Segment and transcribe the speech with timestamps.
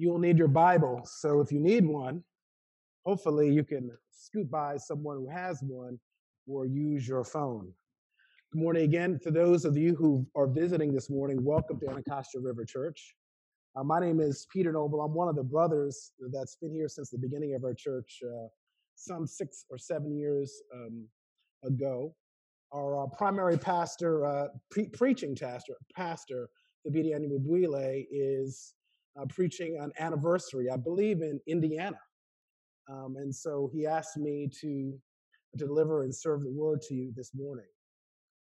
[0.00, 1.02] you'll need your Bible.
[1.04, 2.24] So if you need one,
[3.04, 6.00] hopefully you can scoot by someone who has one
[6.46, 7.70] or use your phone.
[8.50, 9.20] Good morning again.
[9.22, 13.14] To those of you who are visiting this morning, welcome to Anacostia River Church.
[13.76, 15.02] Uh, my name is Peter Noble.
[15.02, 18.48] I'm one of the brothers that's been here since the beginning of our church, uh,
[18.94, 21.06] some six or seven years um,
[21.62, 22.14] ago.
[22.72, 26.48] Our uh, primary pastor, uh, pre- preaching pastor, pastor,
[26.86, 28.72] Thabiti Anyabwile, is
[29.20, 31.98] uh, preaching an anniversary, I believe, in Indiana.
[32.88, 34.98] Um, and so he asked me to
[35.56, 37.66] deliver and serve the word to you this morning.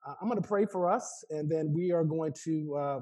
[0.06, 3.00] Uh, I'm going to pray for us, and then we are going to uh,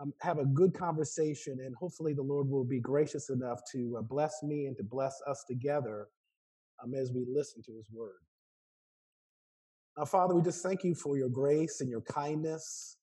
[0.00, 4.02] um, have a good conversation, and hopefully the Lord will be gracious enough to uh,
[4.02, 6.08] bless me and to bless us together
[6.82, 8.18] um, as we listen to his word.
[9.96, 12.96] Now, Father, we just thank you for your grace and your kindness.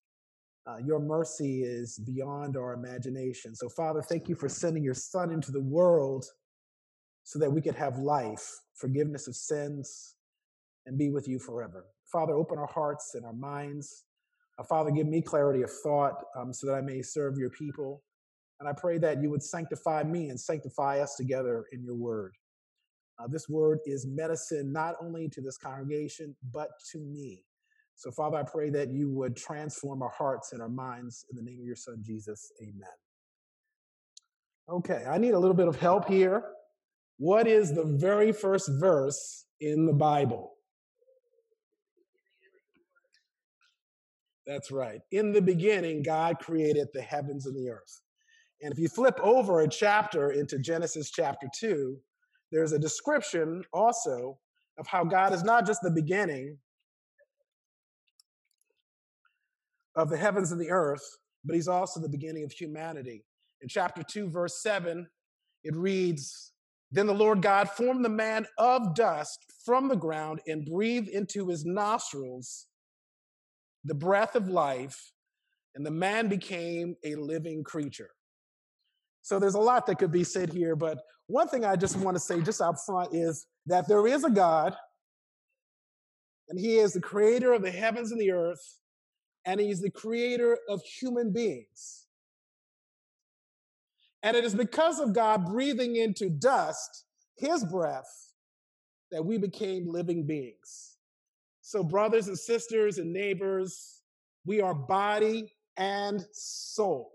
[0.67, 3.55] Uh, your mercy is beyond our imagination.
[3.55, 6.25] So, Father, thank you for sending your Son into the world
[7.23, 10.16] so that we could have life, forgiveness of sins,
[10.85, 11.85] and be with you forever.
[12.11, 14.03] Father, open our hearts and our minds.
[14.57, 18.03] Uh, Father, give me clarity of thought um, so that I may serve your people.
[18.59, 22.33] And I pray that you would sanctify me and sanctify us together in your word.
[23.19, 27.44] Uh, this word is medicine not only to this congregation, but to me.
[28.00, 31.44] So, Father, I pray that you would transform our hearts and our minds in the
[31.44, 32.50] name of your Son, Jesus.
[32.61, 32.88] Amen.
[34.69, 36.45] Okay, I need a little bit of help here.
[37.17, 40.53] What is the very first verse in the Bible?
[44.47, 45.02] That's right.
[45.11, 48.02] In the beginning, God created the heavens and the earth.
[48.61, 51.97] And if you flip over a chapter into Genesis chapter 2,
[52.53, 54.39] there's a description also
[54.78, 56.59] of how God is not just the beginning
[59.95, 61.03] of the heavens and the earth,
[61.43, 63.23] but he's also the beginning of humanity.
[63.61, 65.07] In chapter 2, verse 7,
[65.63, 66.53] it reads
[66.91, 71.47] Then the Lord God formed the man of dust from the ground and breathed into
[71.47, 72.67] his nostrils
[73.85, 75.11] the breath of life,
[75.75, 78.09] and the man became a living creature.
[79.22, 82.16] So there's a lot that could be said here, but one thing I just want
[82.16, 84.75] to say just up front is that there is a God,
[86.49, 88.79] and He is the creator of the heavens and the earth,
[89.45, 92.05] and He's the creator of human beings.
[94.22, 97.05] And it is because of God breathing into dust,
[97.38, 98.33] His breath,
[99.11, 100.97] that we became living beings.
[101.61, 104.01] So, brothers and sisters and neighbors,
[104.45, 107.11] we are body and soul.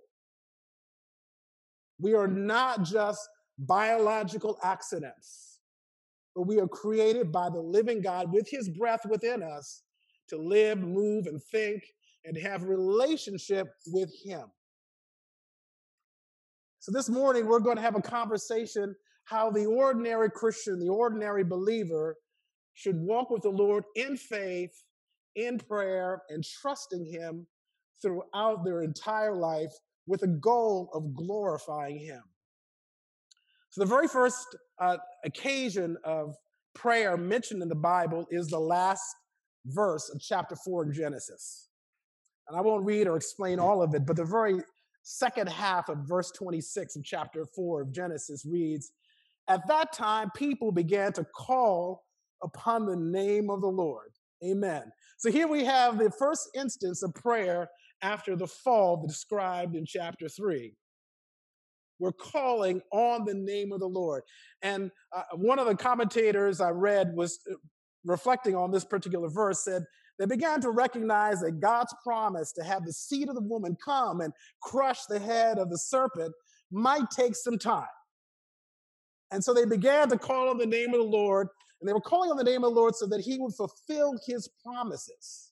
[1.99, 3.21] We are not just
[3.59, 5.61] biological accidents,
[6.35, 9.83] but we are created by the living God with his breath within us
[10.29, 11.85] to live, move, and think
[12.25, 14.45] and have relationship with him.
[16.81, 21.45] So this morning we're going to have a conversation how the ordinary Christian, the ordinary
[21.45, 22.17] believer
[22.75, 24.73] should walk with the Lord in faith,
[25.35, 27.47] in prayer, and trusting him
[28.03, 29.73] throughout their entire life
[30.07, 32.23] with a goal of glorifying him.
[33.71, 36.37] So, the very first uh, occasion of
[36.75, 39.03] prayer mentioned in the Bible is the last
[39.67, 41.71] verse of chapter 4 in Genesis.
[42.49, 44.61] And I won't read or explain all of it, but the very
[45.03, 48.93] second half of verse 26 of chapter 4 of Genesis reads
[49.49, 52.05] At that time, people began to call
[52.43, 54.11] upon the name of the Lord.
[54.45, 54.93] Amen.
[55.17, 57.69] So here we have the first instance of prayer
[58.03, 60.75] after the fall described in chapter 3.
[61.99, 64.23] We're calling on the name of the Lord.
[64.63, 67.55] And uh, one of the commentators I read was uh,
[68.05, 69.85] reflecting on this particular verse said,
[70.19, 74.21] they began to recognize that God's promise to have the seed of the woman come
[74.21, 74.33] and
[74.63, 76.33] crush the head of the serpent
[76.71, 77.87] might take some time.
[79.31, 81.49] And so they began to call on the name of the Lord,
[81.81, 84.15] and they were calling on the name of the Lord so that he would fulfill
[84.27, 85.51] his promises.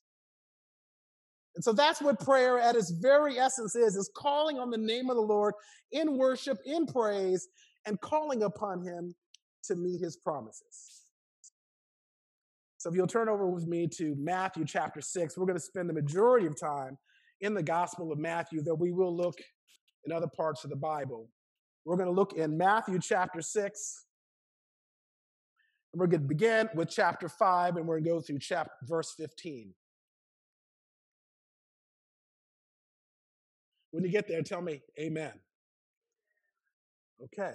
[1.54, 5.10] And so that's what prayer at its very essence is, is calling on the name
[5.10, 5.54] of the Lord
[5.90, 7.48] in worship, in praise,
[7.84, 9.14] and calling upon him
[9.64, 11.01] to meet his promises.
[12.82, 15.88] So if you'll turn over with me to Matthew chapter 6, we're going to spend
[15.88, 16.98] the majority of time
[17.40, 19.38] in the Gospel of Matthew, though we will look
[20.04, 21.28] in other parts of the Bible.
[21.84, 24.04] We're going to look in Matthew chapter 6.
[25.92, 28.72] And we're going to begin with chapter 5, and we're going to go through chapter,
[28.82, 29.72] verse 15.
[33.92, 35.34] When you get there, tell me amen.
[37.22, 37.54] Okay,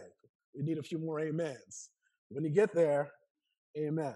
[0.55, 1.89] we need a few more amens.
[2.29, 3.11] When you get there,
[3.77, 4.15] amen.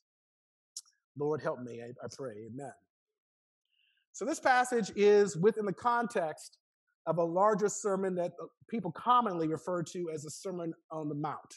[1.17, 2.47] Lord, help me, I, I pray.
[2.51, 2.71] Amen.
[4.13, 6.57] So, this passage is within the context
[7.05, 11.15] of a larger sermon that uh, people commonly refer to as the Sermon on the
[11.15, 11.55] Mount.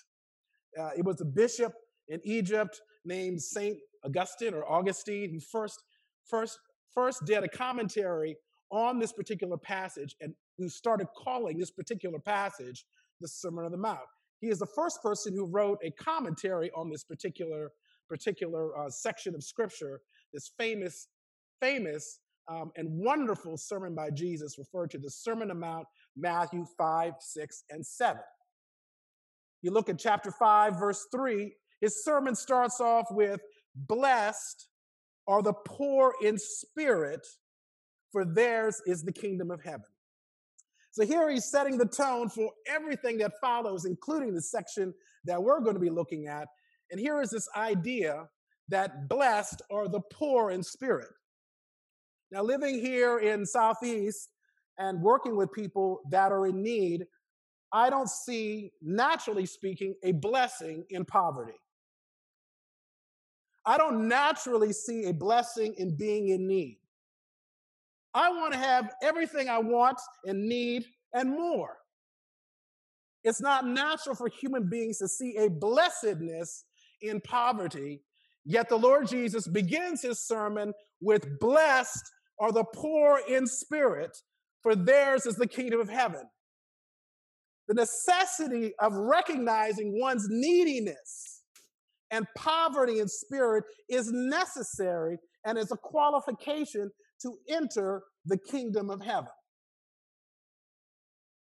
[0.79, 1.73] Uh, it was a bishop
[2.09, 5.83] in Egypt named Saint Augustine or Augustine who first,
[6.29, 6.59] first,
[6.93, 8.37] first did a commentary
[8.71, 12.85] on this particular passage and who started calling this particular passage
[13.21, 14.01] the Sermon on the Mount.
[14.41, 17.73] He is the first person who wrote a commentary on this particular
[18.09, 20.01] particular uh, section of scripture,
[20.33, 21.09] this famous,
[21.61, 25.87] famous um, and wonderful sermon by Jesus referred to the Sermon on Mount,
[26.17, 28.21] Matthew 5, 6, and 7.
[29.63, 33.41] You look at chapter 5, verse 3, his sermon starts off with,
[33.75, 34.69] Blessed
[35.27, 37.27] are the poor in spirit,
[38.13, 39.87] for theirs is the kingdom of heaven.
[40.93, 45.61] So here he's setting the tone for everything that follows, including the section that we're
[45.61, 46.47] going to be looking at.
[46.91, 48.29] And here is this idea
[48.69, 51.11] that blessed are the poor in spirit.
[52.31, 54.31] Now, living here in Southeast
[54.79, 57.07] and working with people that are in need,
[57.73, 61.59] I don't see, naturally speaking, a blessing in poverty.
[63.67, 66.79] I don't naturally see a blessing in being in need.
[68.13, 71.77] I want to have everything I want and need and more.
[73.25, 76.65] It's not natural for human beings to see a blessedness
[77.09, 78.03] in poverty,
[78.45, 82.03] yet the Lord Jesus begins his sermon with Blessed
[82.41, 84.17] are the poor in spirit,
[84.63, 86.23] for theirs is the kingdom of heaven.
[87.69, 91.43] The necessity of recognizing one's neediness
[92.11, 96.91] and poverty in spirit is necessary and is a qualification
[97.23, 99.31] to enter the kingdom of heaven.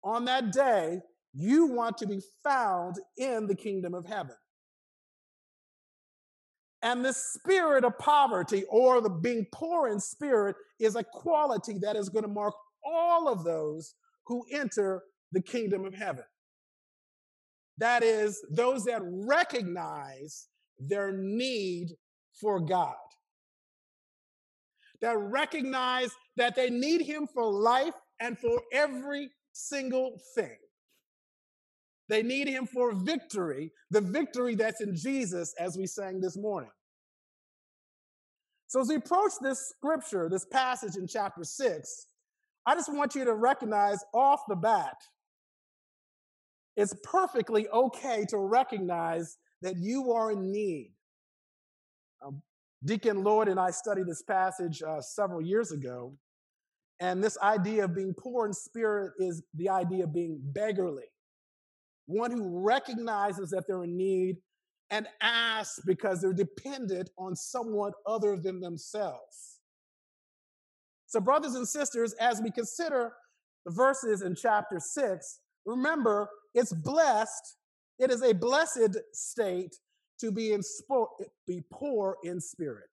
[0.03, 0.99] On that day,
[1.33, 4.35] you want to be found in the kingdom of heaven.
[6.85, 11.95] And the spirit of poverty or the being poor in spirit is a quality that
[11.95, 12.53] is going to mark
[12.85, 13.95] all of those
[14.27, 15.01] who enter
[15.31, 16.25] the kingdom of heaven.
[17.79, 20.45] That is, those that recognize
[20.77, 21.89] their need
[22.39, 22.93] for God,
[25.01, 30.57] that recognize that they need Him for life and for every single thing.
[32.07, 36.69] They need him for victory, the victory that's in Jesus, as we sang this morning.
[38.67, 42.07] So, as we approach this scripture, this passage in chapter six,
[42.65, 44.95] I just want you to recognize off the bat
[46.75, 50.91] it's perfectly okay to recognize that you are in need.
[52.25, 52.41] Um,
[52.83, 56.17] Deacon Lloyd and I studied this passage uh, several years ago,
[56.99, 61.05] and this idea of being poor in spirit is the idea of being beggarly
[62.05, 64.37] one who recognizes that they're in need
[64.91, 69.59] and asks because they're dependent on someone other than themselves.
[71.07, 73.13] So, brothers and sisters, as we consider
[73.65, 77.57] the verses in chapter 6, remember it's blessed,
[77.99, 79.75] it is a blessed state
[80.19, 80.61] to be, in
[81.47, 82.87] be poor in spirit.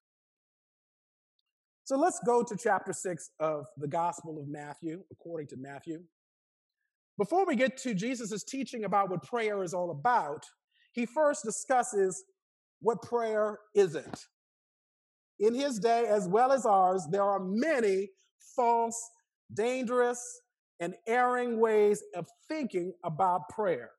[1.85, 6.02] So let's go to chapter 6 of the Gospel of Matthew, according to Matthew.
[7.19, 10.45] Before we get to Jesus' teaching about what prayer is all about,
[10.92, 12.25] he first discusses
[12.81, 14.26] what prayer isn't.
[15.38, 18.09] In his day, as well as ours, there are many
[18.54, 19.11] false,
[19.52, 20.40] dangerous,
[20.81, 23.90] and erring ways of thinking about prayer.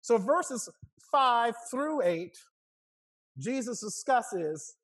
[0.00, 0.68] So, verses
[1.10, 2.36] 5 through 8,
[3.38, 4.76] Jesus discusses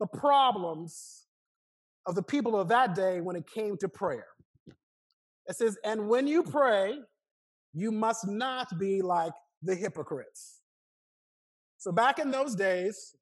[0.00, 1.24] the problems
[2.06, 4.26] of the people of that day when it came to prayer.
[5.48, 6.98] It says, And when you pray,
[7.72, 10.60] you must not be like the hypocrites.
[11.78, 13.16] So, back in those days,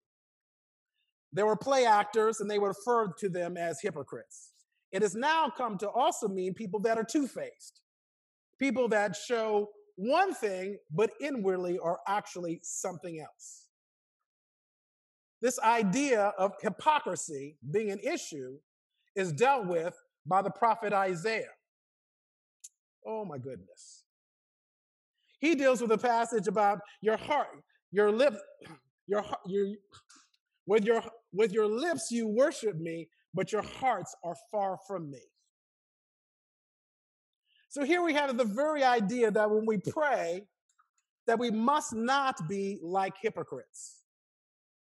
[1.32, 4.52] there were play actors and they were referred to them as hypocrites.
[4.92, 7.82] It has now come to also mean people that are two faced,
[8.58, 13.66] people that show one thing, but inwardly are actually something else.
[15.42, 18.58] This idea of hypocrisy being an issue
[19.14, 21.55] is dealt with by the prophet Isaiah.
[23.06, 24.04] Oh my goodness.
[25.38, 28.34] He deals with a passage about your heart, your lip,
[29.06, 29.74] your, your
[30.66, 35.20] with your with your lips you worship me, but your hearts are far from me.
[37.68, 40.46] So here we have the very idea that when we pray,
[41.26, 44.02] that we must not be like hypocrites.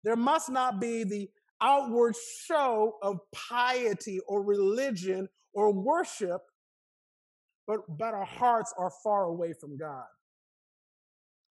[0.05, 2.15] There must not be the outward
[2.45, 6.43] show of piety or religion or worship,
[7.73, 10.05] but, but our hearts are far away from God.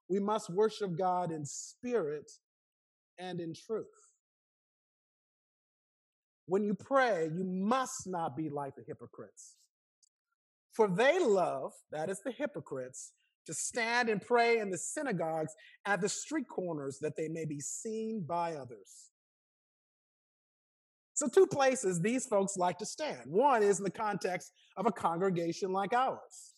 [0.07, 2.29] We must worship God in spirit
[3.17, 3.87] and in truth.
[6.45, 9.55] When you pray, you must not be like the hypocrites.
[10.73, 13.13] For they love, that is the hypocrites,
[13.47, 15.53] to stand and pray in the synagogues
[15.87, 19.10] at the street corners that they may be seen by others.
[21.13, 23.21] So, two places these folks like to stand.
[23.25, 26.53] One is in the context of a congregation like ours.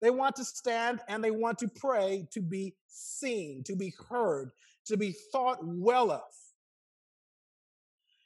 [0.00, 4.50] They want to stand and they want to pray to be seen, to be heard,
[4.86, 6.22] to be thought well of.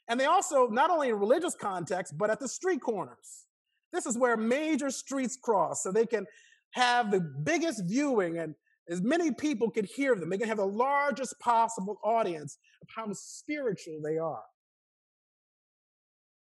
[0.07, 3.45] And they also, not only in religious context, but at the street corners.
[3.91, 6.25] This is where major streets cross, so they can
[6.71, 8.55] have the biggest viewing and
[8.89, 10.29] as many people could hear them.
[10.29, 14.43] They can have the largest possible audience of how spiritual they are.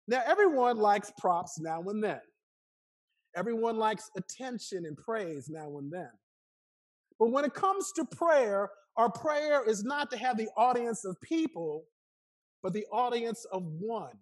[0.08, 2.20] Now, everyone likes props now and then.
[3.36, 6.10] Everyone likes attention and praise now and then.
[7.18, 11.20] But when it comes to prayer, our prayer is not to have the audience of
[11.20, 11.84] people,
[12.62, 14.18] but the audience of one.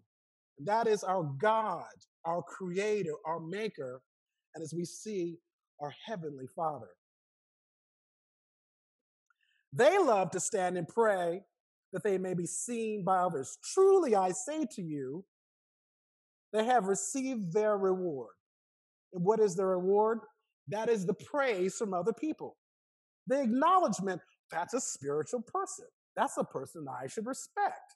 [0.58, 1.88] And that is our God,
[2.24, 4.02] our Creator, our Maker,
[4.54, 5.38] and as we see,
[5.80, 6.90] our Heavenly Father.
[9.72, 11.42] They love to stand and pray
[11.92, 13.58] that they may be seen by others.
[13.72, 15.24] Truly, I say to you,
[16.52, 18.34] they have received their reward.
[19.12, 20.20] And what is the reward?
[20.68, 22.56] That is the praise from other people.
[23.26, 25.86] The acknowledgement that's a spiritual person.
[26.16, 27.94] That's a person I should respect.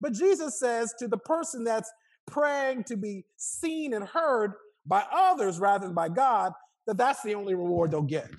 [0.00, 1.90] But Jesus says to the person that's
[2.26, 4.52] praying to be seen and heard
[4.86, 6.52] by others rather than by God,
[6.86, 8.30] that that's the only reward they'll get.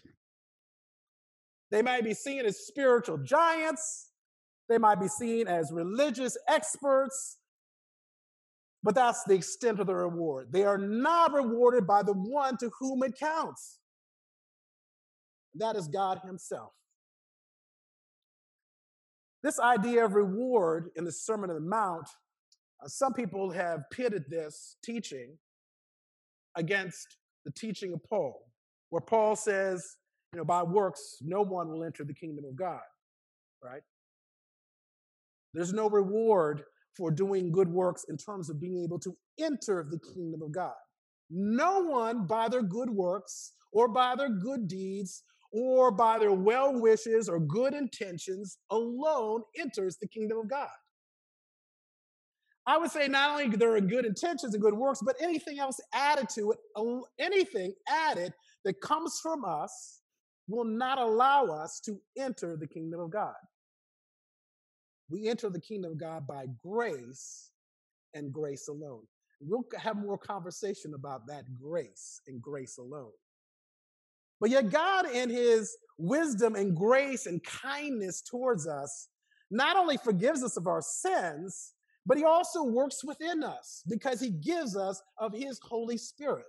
[1.71, 4.11] They might be seen as spiritual giants,
[4.69, 7.38] they might be seen as religious experts,
[8.89, 10.47] but that's the extent of the reward.
[10.49, 13.77] They are not rewarded by the one to whom it counts.
[15.53, 16.71] That is God Himself.
[19.43, 22.07] This idea of reward in the Sermon on the Mount,
[22.83, 25.37] uh, some people have pitted this teaching
[26.55, 28.41] against the teaching of Paul,
[28.89, 29.97] where Paul says,
[30.33, 32.81] you know, by works, no one will enter the kingdom of God,
[33.63, 33.83] right?
[35.53, 36.63] There's no reward
[36.99, 40.73] for doing good works in terms of being able to enter the kingdom of God.
[41.29, 46.77] No one by their good works or by their good deeds or by their well
[46.77, 50.67] wishes or good intentions alone enters the kingdom of God.
[52.67, 55.79] I would say not only there are good intentions and good works, but anything else
[55.93, 56.59] added to it,
[57.17, 58.33] anything added
[58.65, 60.01] that comes from us
[60.49, 63.33] will not allow us to enter the kingdom of God.
[65.09, 67.51] We enter the kingdom of God by grace
[68.13, 69.03] and grace alone.
[69.41, 73.11] We'll have more conversation about that grace and grace alone.
[74.39, 79.09] But yet, God, in His wisdom and grace and kindness towards us,
[79.51, 81.73] not only forgives us of our sins,
[82.05, 86.45] but He also works within us because He gives us of His Holy Spirit.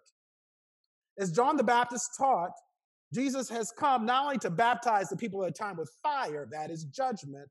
[1.19, 2.53] As John the Baptist taught,
[3.13, 6.71] Jesus has come not only to baptize the people at a time with fire, that
[6.71, 7.49] is judgment,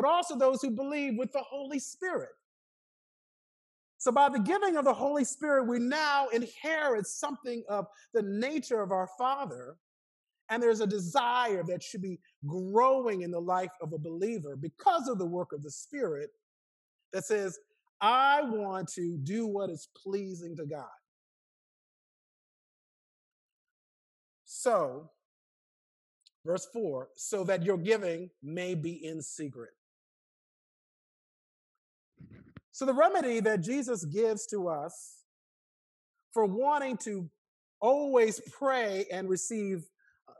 [0.00, 2.30] but also those who believe with the Holy Spirit.
[3.98, 8.80] So, by the giving of the Holy Spirit, we now inherit something of the nature
[8.80, 9.76] of our Father.
[10.48, 15.06] And there's a desire that should be growing in the life of a believer because
[15.06, 16.30] of the work of the Spirit
[17.12, 17.58] that says,
[18.00, 20.86] I want to do what is pleasing to God.
[24.46, 25.10] So,
[26.46, 29.70] verse 4 so that your giving may be in secret.
[32.80, 35.18] So, the remedy that Jesus gives to us
[36.32, 37.28] for wanting to
[37.78, 39.84] always pray and receive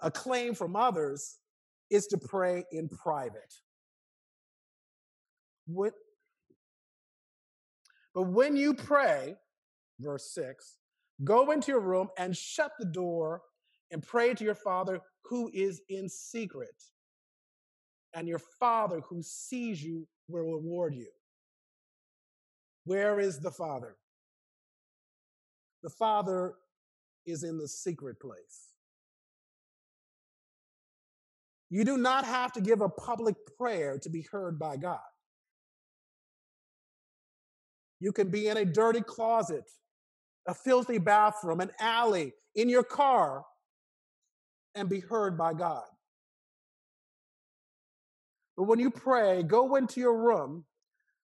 [0.00, 1.36] acclaim from others
[1.90, 3.52] is to pray in private.
[5.66, 5.92] What,
[8.14, 9.36] but when you pray,
[9.98, 10.78] verse 6,
[11.22, 13.42] go into your room and shut the door
[13.90, 16.84] and pray to your Father who is in secret.
[18.14, 21.10] And your Father who sees you will reward you.
[22.84, 23.96] Where is the Father?
[25.82, 26.54] The Father
[27.26, 28.68] is in the secret place.
[31.70, 34.98] You do not have to give a public prayer to be heard by God.
[38.00, 39.64] You can be in a dirty closet,
[40.48, 43.44] a filthy bathroom, an alley, in your car,
[44.74, 45.84] and be heard by God.
[48.56, 50.64] But when you pray, go into your room,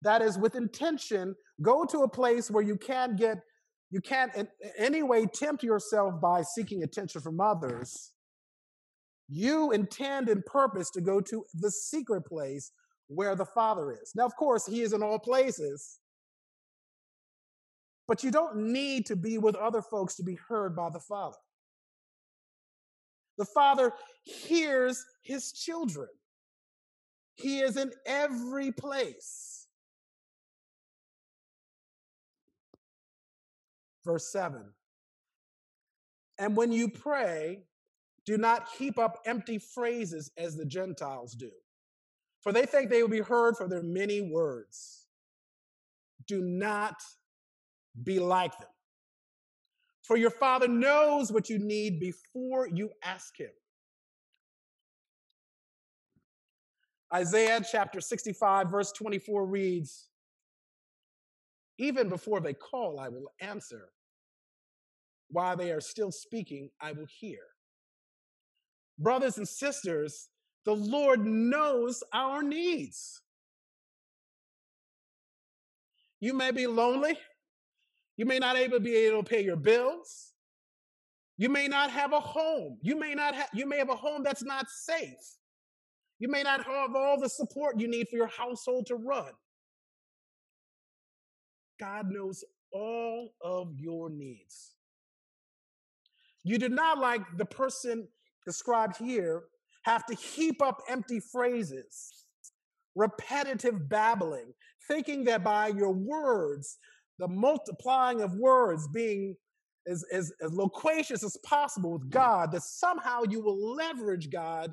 [0.02, 3.38] that is with intention, go to a place where you can't get,
[3.90, 8.12] you can't in any way tempt yourself by seeking attention from others.
[9.28, 12.72] You intend and purpose to go to the secret place
[13.08, 14.12] where the Father is.
[14.14, 15.98] Now, of course, He is in all places,
[18.08, 21.36] but you don't need to be with other folks to be heard by the Father.
[23.38, 23.92] The Father
[24.24, 26.08] hears His children,
[27.34, 29.61] He is in every place.
[34.04, 34.62] Verse 7
[36.38, 37.64] And when you pray,
[38.24, 41.50] do not heap up empty phrases as the Gentiles do,
[42.40, 45.06] for they think they will be heard for their many words.
[46.26, 46.96] Do not
[48.04, 48.68] be like them.
[50.02, 53.50] For your Father knows what you need before you ask Him.
[57.14, 60.08] Isaiah chapter 65, verse 24 reads
[61.82, 63.88] Even before they call, I will answer.
[65.30, 67.40] While they are still speaking, I will hear.
[69.00, 70.28] Brothers and sisters,
[70.64, 73.20] the Lord knows our needs.
[76.20, 77.18] You may be lonely.
[78.16, 80.34] You may not able be able to pay your bills.
[81.36, 82.78] You may not have a home.
[82.80, 85.36] You may not have you may have a home that's not safe.
[86.20, 89.32] You may not have all the support you need for your household to run.
[91.82, 94.76] God knows all of your needs.
[96.44, 98.06] You do not like the person
[98.46, 99.42] described here
[99.84, 102.24] have to heap up empty phrases,
[102.94, 104.52] repetitive babbling,
[104.86, 106.78] thinking that by your words,
[107.18, 109.34] the multiplying of words being
[109.88, 114.72] as, as, as loquacious as possible with God, that somehow you will leverage God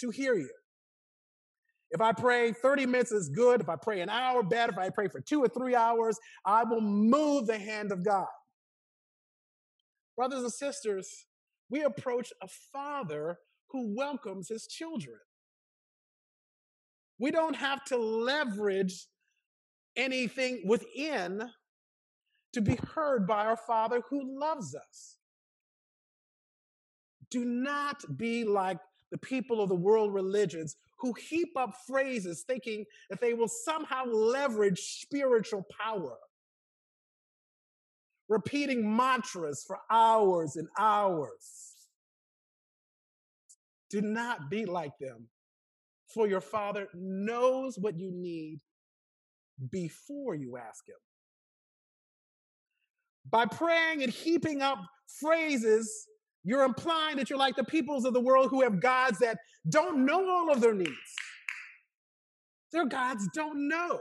[0.00, 0.50] to hear you.
[1.90, 4.72] If I pray 30 minutes is good, if I pray an hour, better.
[4.72, 8.26] If I pray for two or three hours, I will move the hand of God.
[10.16, 11.26] Brothers and sisters,
[11.70, 13.38] we approach a father
[13.70, 15.18] who welcomes his children.
[17.18, 19.06] We don't have to leverage
[19.96, 21.48] anything within
[22.52, 25.18] to be heard by our Father who loves us.
[27.30, 28.78] Do not be like
[29.10, 34.06] the people of the world religions who heap up phrases thinking that they will somehow
[34.06, 36.16] leverage spiritual power
[38.30, 41.74] repeating mantras for hours and hours.
[43.90, 45.28] Do not be like them,
[46.14, 48.60] for your Father knows what you need
[49.70, 50.94] before you ask Him.
[53.30, 54.78] By praying and heaping up
[55.20, 56.06] phrases,
[56.44, 60.04] you're implying that you're like the peoples of the world who have gods that don't
[60.04, 60.90] know all of their needs.
[62.72, 64.00] Their gods don't know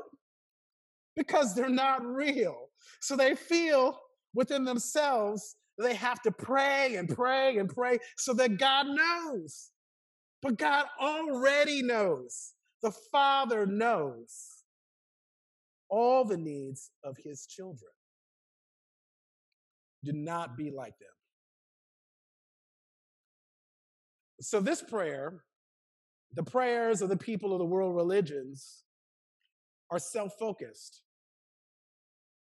[1.16, 2.70] because they're not real.
[3.00, 4.00] So they feel
[4.34, 9.72] within themselves, they have to pray and pray and pray so that God knows.
[10.42, 12.54] But God already knows.
[12.82, 14.64] The Father knows
[15.90, 17.92] all the needs of his children.
[20.04, 21.12] Do not be like them.
[24.44, 25.44] So, this prayer,
[26.34, 28.84] the prayers of the people of the world religions,
[29.90, 31.02] are self focused.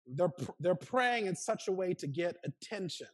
[0.06, 3.06] They're, they're praying in such a way to get attention.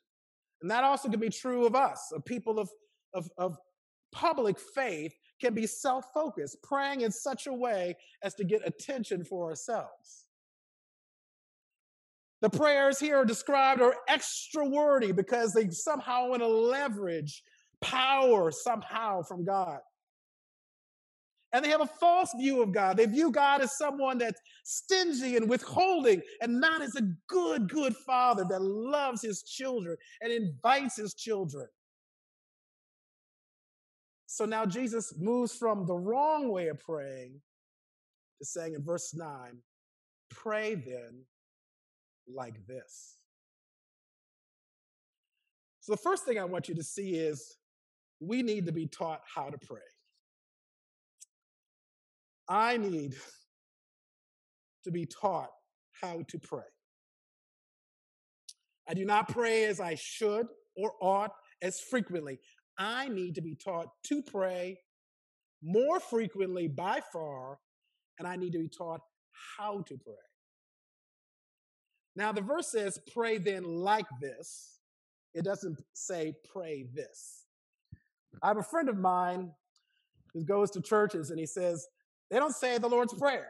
[0.62, 2.70] And that also can be true of us, of people of,
[3.14, 3.58] of, of
[4.12, 9.24] public faith can be self focused, praying in such a way as to get attention
[9.24, 10.26] for ourselves.
[12.40, 17.42] The prayers here are described are extra wordy because they somehow want to leverage
[17.80, 19.80] power somehow from God.
[21.52, 22.98] And they have a false view of God.
[22.98, 27.96] They view God as someone that's stingy and withholding and not as a good, good
[27.96, 31.66] father that loves his children and invites his children.
[34.26, 37.40] So now Jesus moves from the wrong way of praying
[38.38, 39.32] to saying in verse 9,
[40.30, 41.22] pray then
[42.32, 43.16] like this.
[45.80, 47.56] So the first thing I want you to see is
[48.20, 49.80] we need to be taught how to pray.
[52.48, 53.14] I need
[54.84, 55.50] to be taught
[56.00, 56.62] how to pray.
[58.88, 62.38] I do not pray as I should or ought as frequently.
[62.78, 64.78] I need to be taught to pray
[65.62, 67.58] more frequently by far,
[68.18, 69.00] and I need to be taught
[69.56, 70.14] how to pray.
[72.16, 74.80] Now, the verse says, pray then like this.
[75.34, 77.44] It doesn't say pray this.
[78.42, 79.50] I have a friend of mine
[80.34, 81.86] who goes to churches and he says,
[82.30, 83.48] they don't say the Lord's Prayer.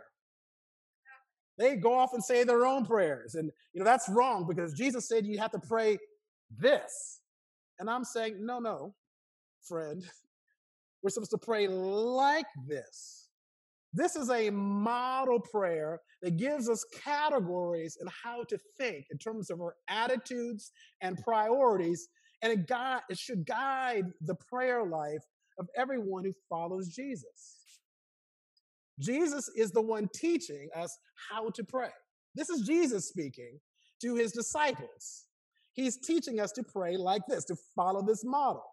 [1.58, 3.34] They go off and say their own prayers.
[3.34, 5.98] And, you know, that's wrong because Jesus said you have to pray
[6.56, 7.20] this.
[7.80, 8.94] And I'm saying, no, no,
[9.66, 10.04] friend.
[11.02, 13.28] We're supposed to pray like this.
[13.92, 19.50] This is a model prayer that gives us categories and how to think in terms
[19.50, 22.08] of our attitudes and priorities.
[22.42, 25.24] And it, guide, it should guide the prayer life
[25.58, 27.56] of everyone who follows Jesus.
[29.00, 30.96] Jesus is the one teaching us
[31.30, 31.90] how to pray.
[32.34, 33.58] This is Jesus speaking
[34.02, 35.26] to his disciples.
[35.72, 38.64] He's teaching us to pray like this, to follow this model.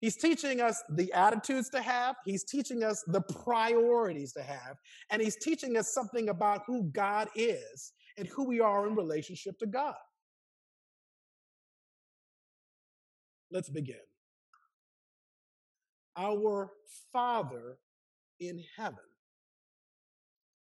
[0.00, 4.78] He's teaching us the attitudes to have, he's teaching us the priorities to have,
[5.10, 9.58] and he's teaching us something about who God is and who we are in relationship
[9.58, 9.94] to God.
[13.50, 13.96] Let's begin.
[16.16, 16.70] Our
[17.12, 17.78] Father
[18.38, 18.98] in heaven.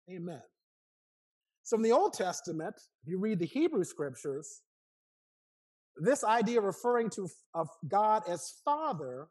[0.10, 0.42] Amen.
[1.64, 4.62] So in the Old Testament, if you read the Hebrew scriptures,
[5.98, 9.28] this idea referring to of God as Father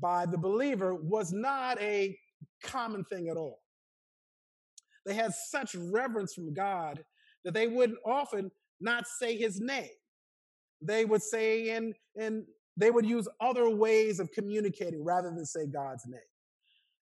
[0.00, 2.16] by the believer was not a
[2.62, 3.60] common thing at all.
[5.06, 7.04] They had such reverence from God
[7.44, 9.88] that they would often not say his name.
[10.82, 12.44] They would say in, in
[12.78, 16.20] they would use other ways of communicating rather than say God's name.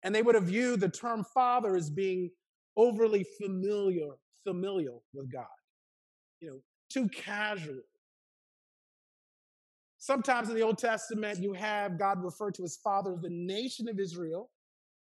[0.02, 2.30] And they would have viewed the term father as being
[2.76, 4.10] overly familiar,
[4.46, 5.46] familial with God.
[6.40, 6.58] You know,
[6.90, 7.80] too casual.
[9.98, 13.88] Sometimes in the Old Testament, you have God referred to as father of the nation
[13.88, 14.50] of Israel.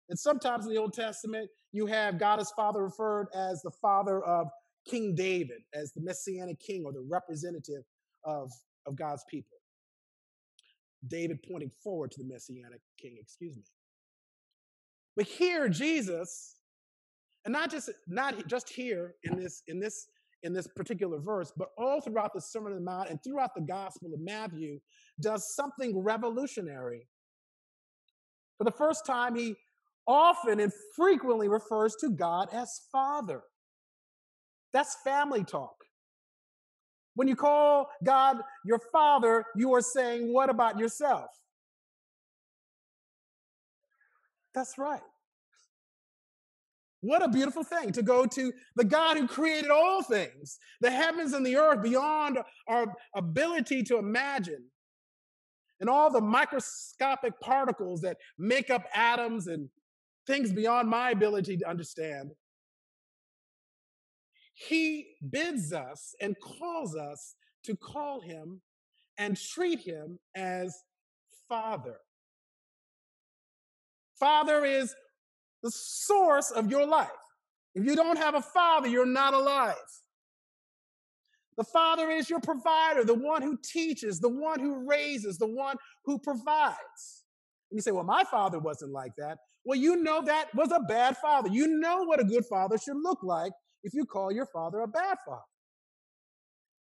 [0.09, 4.23] And sometimes in the Old Testament, you have God as father referred as the father
[4.23, 4.47] of
[4.89, 7.83] King David, as the messianic king or the representative
[8.23, 8.51] of,
[8.85, 9.56] of God's people.
[11.09, 13.63] David pointing forward to the messianic king, excuse me.
[15.15, 16.55] But here, Jesus,
[17.45, 20.07] and not just not just here in this in this
[20.43, 23.61] in this particular verse, but all throughout the Sermon on the Mount and throughout the
[23.61, 24.79] Gospel of Matthew,
[25.19, 27.07] does something revolutionary.
[28.57, 29.55] For the first time, he
[30.07, 33.41] often and frequently refers to God as Father.
[34.73, 35.76] That's family talk.
[37.17, 41.31] When you call God your Father, you are saying, What about yourself?
[44.53, 45.01] That's right.
[47.01, 51.33] What a beautiful thing to go to the God who created all things, the heavens
[51.33, 54.65] and the earth beyond our ability to imagine,
[55.79, 59.69] and all the microscopic particles that make up atoms and
[60.27, 62.29] things beyond my ability to understand.
[64.59, 68.61] He bids us and calls us to call him
[69.19, 70.75] and treat him as
[71.47, 71.97] Father.
[74.19, 74.95] Father is
[75.61, 77.07] the source of your life.
[77.75, 79.75] If you don't have a father, you're not alive.
[81.57, 85.75] The father is your provider, the one who teaches, the one who raises, the one
[86.05, 87.23] who provides.
[87.69, 89.37] And you say, well, my father wasn't like that.
[89.65, 91.49] Well, you know that was a bad father.
[91.49, 93.51] You know what a good father should look like
[93.83, 95.41] if you call your father a bad father.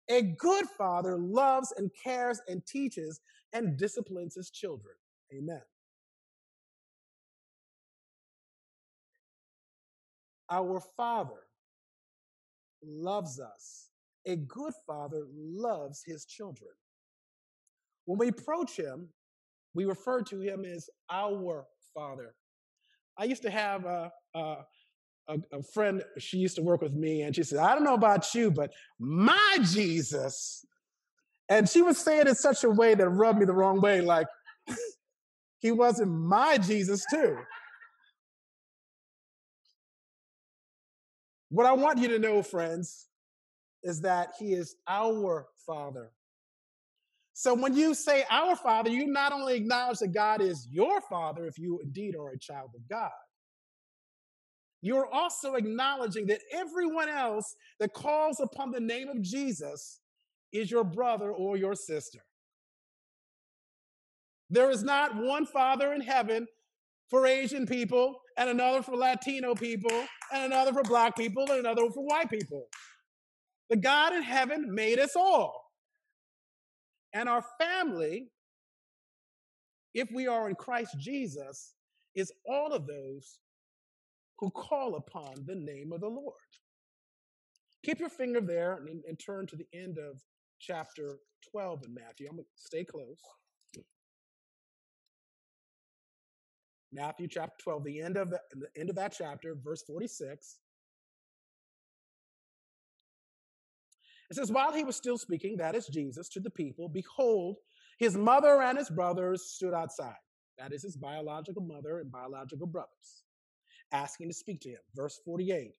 [0.10, 3.22] A good father loves and cares and teaches
[3.54, 4.96] and disciplines his children.
[5.34, 5.62] Amen.
[10.50, 11.48] Our Father
[12.84, 13.90] loves us.
[14.28, 16.72] A good father loves his children.
[18.06, 19.10] When we approach him,
[19.74, 22.36] we refer to him as our Father.
[23.18, 24.56] I used to have a, a,
[25.52, 28.34] a, friend, she used to work with me, and she said, I don't know about
[28.34, 30.66] you, but my Jesus,
[31.50, 34.02] And she was saying it in such a way that rubbed me the wrong way,
[34.02, 34.28] like
[35.60, 37.38] he wasn't my Jesus, too.
[41.50, 43.08] What I want you to know, friends,
[43.84, 46.12] is that he is our Father.
[47.34, 51.46] So when you say our Father, you not only acknowledge that God is your Father,
[51.46, 53.12] if you indeed are a child of God,
[54.82, 60.00] you're also acknowledging that everyone else that calls upon the name of Jesus
[60.52, 62.20] is your brother or your sister.
[64.50, 66.48] There is not one Father in heaven
[67.10, 71.90] for Asian people, and another for Latino people, and another for black people, and another
[71.92, 72.68] for white people.
[73.70, 75.62] The God in heaven made us all.
[77.14, 78.28] And our family,
[79.94, 81.74] if we are in Christ Jesus,
[82.16, 83.40] is all of those
[84.42, 86.34] who call upon the name of the Lord.
[87.86, 90.20] Keep your finger there and, and turn to the end of
[90.60, 91.20] chapter
[91.52, 92.28] 12 in Matthew.
[92.28, 93.20] I'm going to stay close.
[96.94, 100.58] Matthew chapter 12, the end of the, the end of that chapter, verse 46.
[104.30, 107.58] It says, While he was still speaking, that is Jesus, to the people, behold,
[108.00, 110.16] his mother and his brothers stood outside.
[110.58, 113.24] That is his biological mother and biological brothers,
[113.92, 114.80] asking to speak to him.
[114.96, 115.72] Verse 48.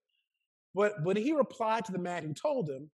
[0.74, 2.90] But when he replied to the man who told him,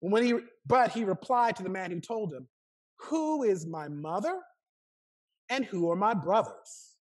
[0.00, 0.34] when he
[0.66, 2.48] but he replied to the man who told him,
[3.08, 4.40] Who is my mother
[5.48, 6.96] and who are my brothers?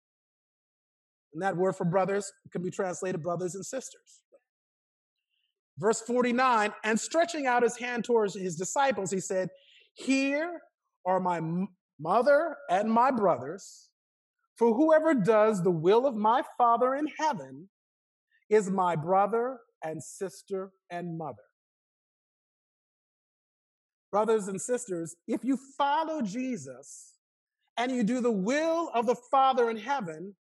[1.32, 4.22] And that word for brothers can be translated brothers and sisters.
[5.78, 9.48] Verse 49 And stretching out his hand towards his disciples, he said,
[9.94, 10.60] Here
[11.06, 11.40] are my
[12.00, 13.90] mother and my brothers.
[14.58, 17.68] For whoever does the will of my Father in heaven
[18.50, 21.36] is my brother and sister and mother.
[24.10, 27.14] Brothers and sisters, if you follow Jesus
[27.76, 30.34] and you do the will of the Father in heaven,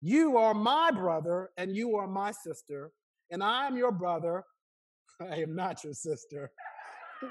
[0.00, 2.92] you are my brother and you are my sister,
[3.30, 4.44] and I am your brother
[5.30, 6.50] I am not your sister.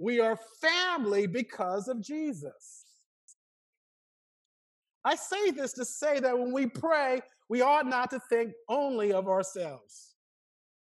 [0.00, 2.84] we are family because of Jesus.
[5.04, 9.12] I say this to say that when we pray, we ought not to think only
[9.12, 10.14] of ourselves.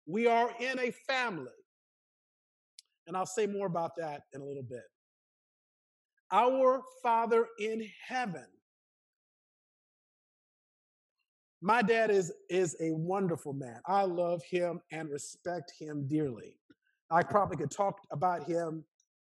[0.07, 1.53] We are in a family.
[3.07, 4.83] And I'll say more about that in a little bit.
[6.33, 8.46] Our Father in heaven
[11.62, 13.81] my dad is, is a wonderful man.
[13.87, 16.55] I love him and respect him dearly.
[17.11, 18.85] I probably could talk about him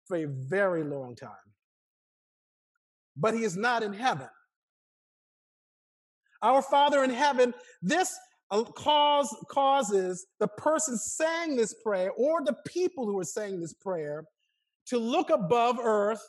[0.06, 1.30] for a very long time.
[3.16, 4.28] But he is not in heaven.
[6.42, 8.16] Our Father in heaven, this
[8.50, 13.72] uh, cause, causes the person saying this prayer or the people who are saying this
[13.72, 14.24] prayer
[14.86, 16.22] to look above earth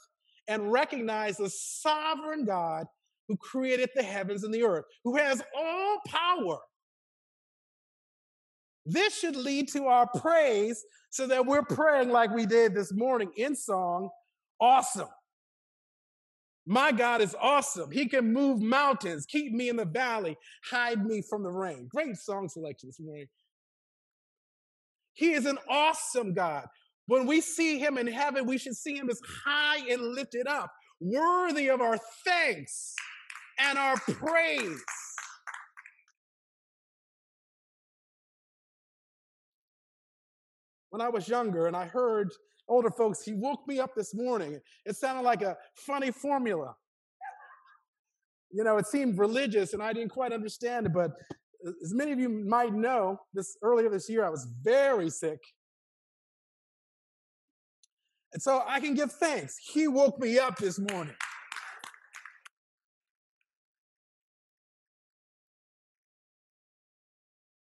[0.48, 2.86] and recognize the sovereign God
[3.28, 6.60] who created the heavens and the earth, who has all power.
[8.86, 13.32] This should lead to our praise so that we're praying like we did this morning
[13.38, 14.10] in song
[14.60, 15.08] awesome.
[16.66, 17.92] My God is awesome.
[17.92, 20.38] He can move mountains, keep me in the valley,
[20.70, 21.88] hide me from the rain.
[21.90, 23.28] Great song selection this morning.
[25.14, 26.66] He is an awesome God.
[27.08, 30.72] When we see him in heaven, we should see him as high and lifted up,
[31.02, 32.96] worthy of our thanks
[33.60, 34.82] and our praise.
[40.92, 42.32] When I was younger and I heard
[42.68, 44.60] older folks, he woke me up this morning.
[44.86, 46.76] It sounded like a funny formula.
[48.52, 51.12] You know, it seemed religious and I didn't quite understand it, but
[51.84, 55.40] as many of you might know, this earlier this year I was very sick.
[58.34, 59.58] And so I can give thanks.
[59.58, 61.16] He woke me up this morning.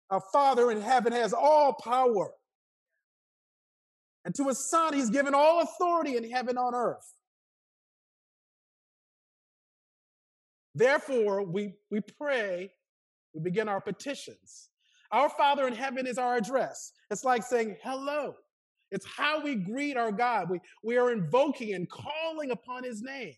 [0.09, 2.31] Our Father in heaven has all power.
[4.25, 7.13] And to his Son, he's given all authority in heaven on earth.
[10.75, 12.71] Therefore, we, we pray,
[13.33, 14.69] we begin our petitions.
[15.11, 16.91] Our Father in heaven is our address.
[17.09, 18.35] It's like saying hello.
[18.91, 20.49] It's how we greet our God.
[20.49, 23.33] We, we are invoking and calling upon his name.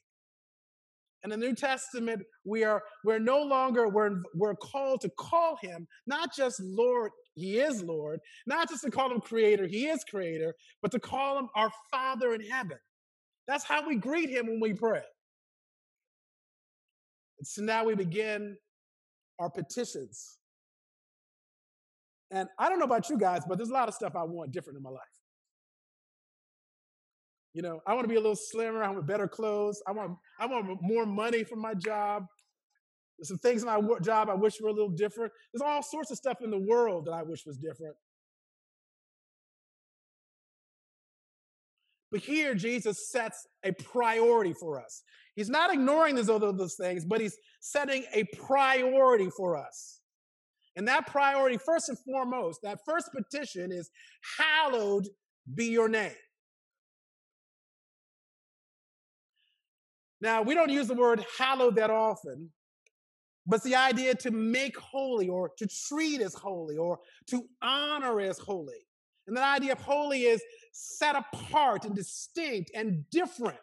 [1.23, 5.87] In the New Testament, we are we're no longer we're, we're called to call him
[6.07, 10.53] not just Lord, he is Lord, not just to call him creator, he is creator,
[10.81, 12.77] but to call him our Father in heaven.
[13.47, 15.01] That's how we greet him when we pray.
[17.39, 18.57] And so now we begin
[19.39, 20.37] our petitions.
[22.29, 24.51] And I don't know about you guys, but there's a lot of stuff I want
[24.51, 25.01] different in my life.
[27.53, 28.81] You know, I want to be a little slimmer.
[28.81, 29.81] I want better clothes.
[29.85, 32.25] I want I want more money from my job.
[33.21, 35.31] There's some things in my job I wish were a little different.
[35.53, 37.95] There's all sorts of stuff in the world that I wish was different.
[42.11, 45.03] But here, Jesus sets a priority for us.
[45.35, 49.99] He's not ignoring those other those things, but he's setting a priority for us.
[50.75, 53.91] And that priority, first and foremost, that first petition is
[54.39, 55.07] hallowed
[55.53, 56.11] be your name.
[60.19, 62.51] Now, we don't use the word hallowed that often,
[63.45, 68.37] but the idea to make holy or to treat as holy or to honor as
[68.37, 68.87] holy.
[69.27, 73.57] And the idea of holy is set apart and distinct and different.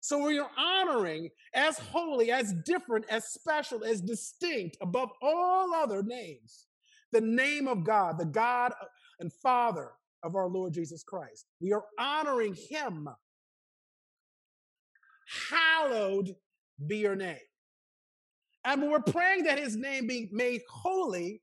[0.00, 6.02] So we are honoring as holy, as different, as special, as distinct above all other
[6.02, 6.66] names
[7.14, 8.72] the name of God, the God
[9.20, 11.46] and Father of our Lord Jesus Christ.
[11.60, 13.08] We are honoring Him.
[15.48, 16.34] Hallowed
[16.86, 17.38] be your name.
[18.64, 21.42] And when we're praying that His name be made holy,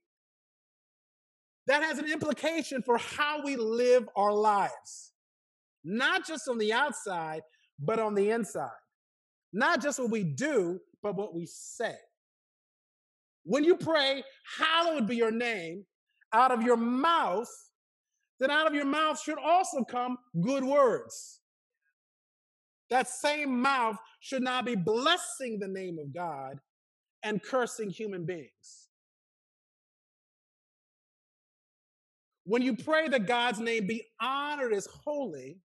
[1.66, 5.12] that has an implication for how we live our lives,
[5.84, 7.42] not just on the outside,
[7.78, 8.70] but on the inside.
[9.52, 11.94] Not just what we do, but what we say.
[13.44, 14.24] When you pray,
[14.58, 15.84] hallowed be your name,
[16.32, 17.50] out of your mouth,
[18.40, 21.40] then out of your mouth should also come good words.
[22.90, 26.58] That same mouth should not be blessing the name of God
[27.22, 28.88] and cursing human beings.
[32.44, 35.58] When you pray that God's name be honored as holy,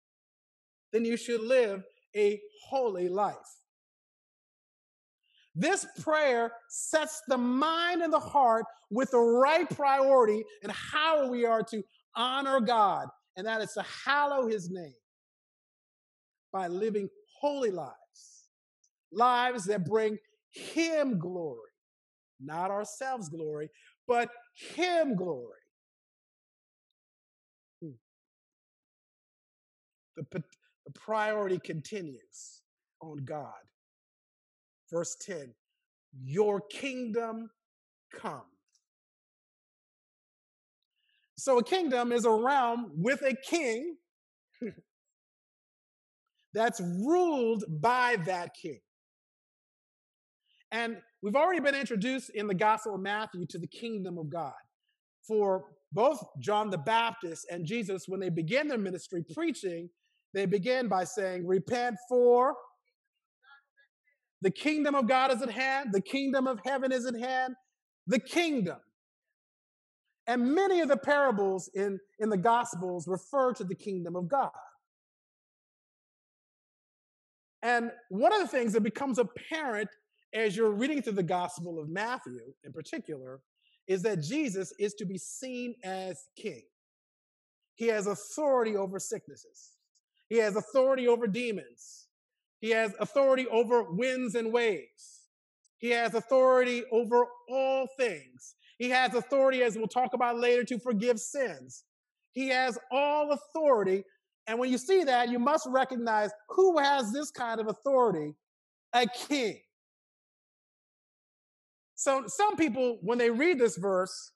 [0.92, 1.82] then you should live
[2.16, 3.36] a holy life.
[5.54, 11.44] This prayer sets the mind and the heart with the right priority and how we
[11.44, 11.82] are to
[12.16, 14.94] honor God, and that is to hallow his name
[16.52, 17.08] by living
[17.40, 18.48] holy lives,
[19.12, 20.18] lives that bring
[20.54, 21.58] him glory,
[22.40, 23.68] not ourselves glory,
[24.06, 25.60] but him glory.
[27.82, 27.90] Hmm.
[30.16, 30.42] The,
[30.86, 32.62] the priority continues
[33.00, 33.52] on God.
[34.90, 35.52] Verse 10
[36.24, 37.50] Your kingdom
[38.20, 38.42] come.
[41.36, 43.96] So, a kingdom is a realm with a king
[46.54, 48.80] that's ruled by that king.
[50.74, 54.52] And we've already been introduced in the Gospel of Matthew to the kingdom of God.
[55.26, 59.88] For both John the Baptist and Jesus, when they began their ministry preaching,
[60.34, 62.56] they begin by saying, Repent for
[64.42, 67.54] the kingdom of God is at hand, the kingdom of heaven is at hand,
[68.08, 68.78] the kingdom.
[70.26, 74.50] And many of the parables in, in the Gospels refer to the kingdom of God.
[77.62, 79.88] And one of the things that becomes apparent
[80.34, 83.40] as you're reading through the Gospel of Matthew in particular
[83.86, 86.62] is that Jesus is to be seen as king.
[87.76, 89.72] He has authority over sicknesses.
[90.28, 92.06] He has authority over demons.
[92.60, 95.28] He has authority over winds and waves.
[95.78, 98.54] He has authority over all things.
[98.78, 101.84] He has authority, as we'll talk about later, to forgive sins.
[102.32, 104.02] He has all authority.
[104.46, 108.34] And when you see that, you must recognize who has this kind of authority?
[108.94, 109.60] A king.
[111.94, 114.32] So some people, when they read this verse,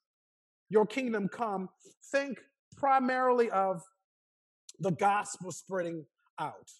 [0.69, 1.69] your kingdom come,
[2.13, 2.39] think
[2.77, 3.83] primarily of
[4.79, 6.05] the gospel spreading
[6.39, 6.71] out.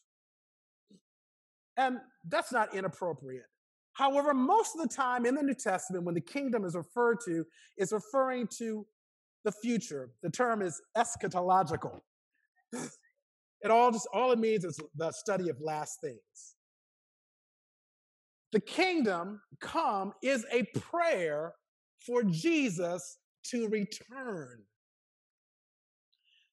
[1.77, 3.47] And that's not inappropriate.
[3.95, 7.45] However, most of the time in the New Testament, when the kingdom is referred to,
[7.77, 8.87] is referring to
[9.45, 10.11] the future.
[10.23, 12.01] The term is eschatological.
[13.61, 16.55] It all just all it means is the study of last things.
[18.53, 21.55] The kingdom come is a prayer
[22.07, 23.19] for Jesus
[23.51, 24.63] to return.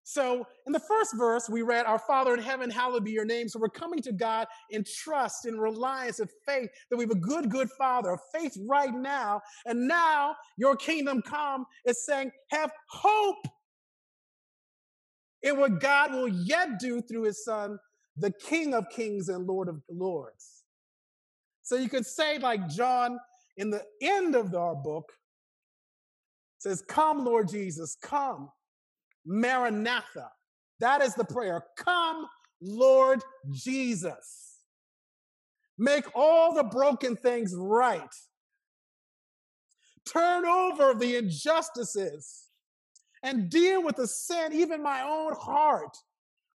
[0.07, 3.49] So, in the first verse, we read, Our Father in heaven, hallowed be your name.
[3.49, 7.15] So, we're coming to God in trust, in reliance, of faith that we have a
[7.15, 9.41] good, good Father, faith right now.
[9.65, 13.47] And now, your kingdom come is saying, Have hope
[15.41, 17.79] in what God will yet do through his Son,
[18.15, 20.54] the King of kings and Lord of lords.
[21.65, 23.19] So, you could say, like John
[23.57, 25.11] in the end of our book,
[26.59, 28.49] says, Come, Lord Jesus, come.
[29.25, 30.29] Maranatha.
[30.79, 31.63] That is the prayer.
[31.77, 32.27] Come,
[32.61, 34.59] Lord Jesus.
[35.77, 38.01] Make all the broken things right.
[40.07, 42.49] Turn over the injustices
[43.23, 45.97] and deal with the sin, even my own heart.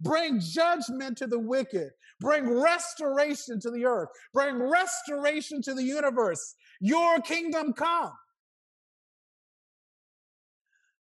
[0.02, 1.90] Bring judgment to the wicked.
[2.20, 4.10] Bring restoration to the earth.
[4.34, 6.56] Bring restoration to the universe.
[6.80, 8.12] Your kingdom come.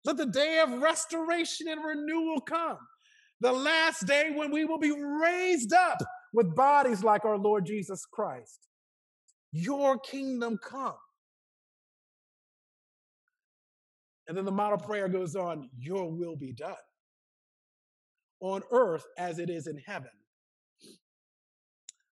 [0.05, 2.79] Let the day of restoration and renewal come.
[3.41, 5.99] The last day when we will be raised up
[6.33, 8.69] with bodies like our Lord Jesus Christ.
[9.53, 10.95] Your kingdom come.
[14.29, 16.75] And then the model prayer goes on, Your will be done
[18.41, 20.11] on earth as it is in heaven.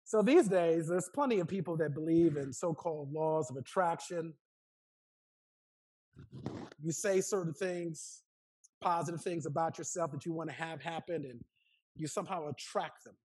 [0.05, 4.33] So these days, there's plenty of people that believe in so called laws of attraction.
[6.81, 8.21] You say certain things,
[8.81, 11.43] positive things about yourself that you want to have happen, and
[11.95, 13.15] you somehow attract them.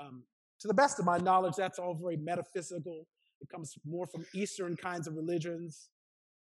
[0.00, 0.22] Um,
[0.60, 3.06] to the best of my knowledge, that's all very metaphysical.
[3.40, 5.88] It comes more from Eastern kinds of religions.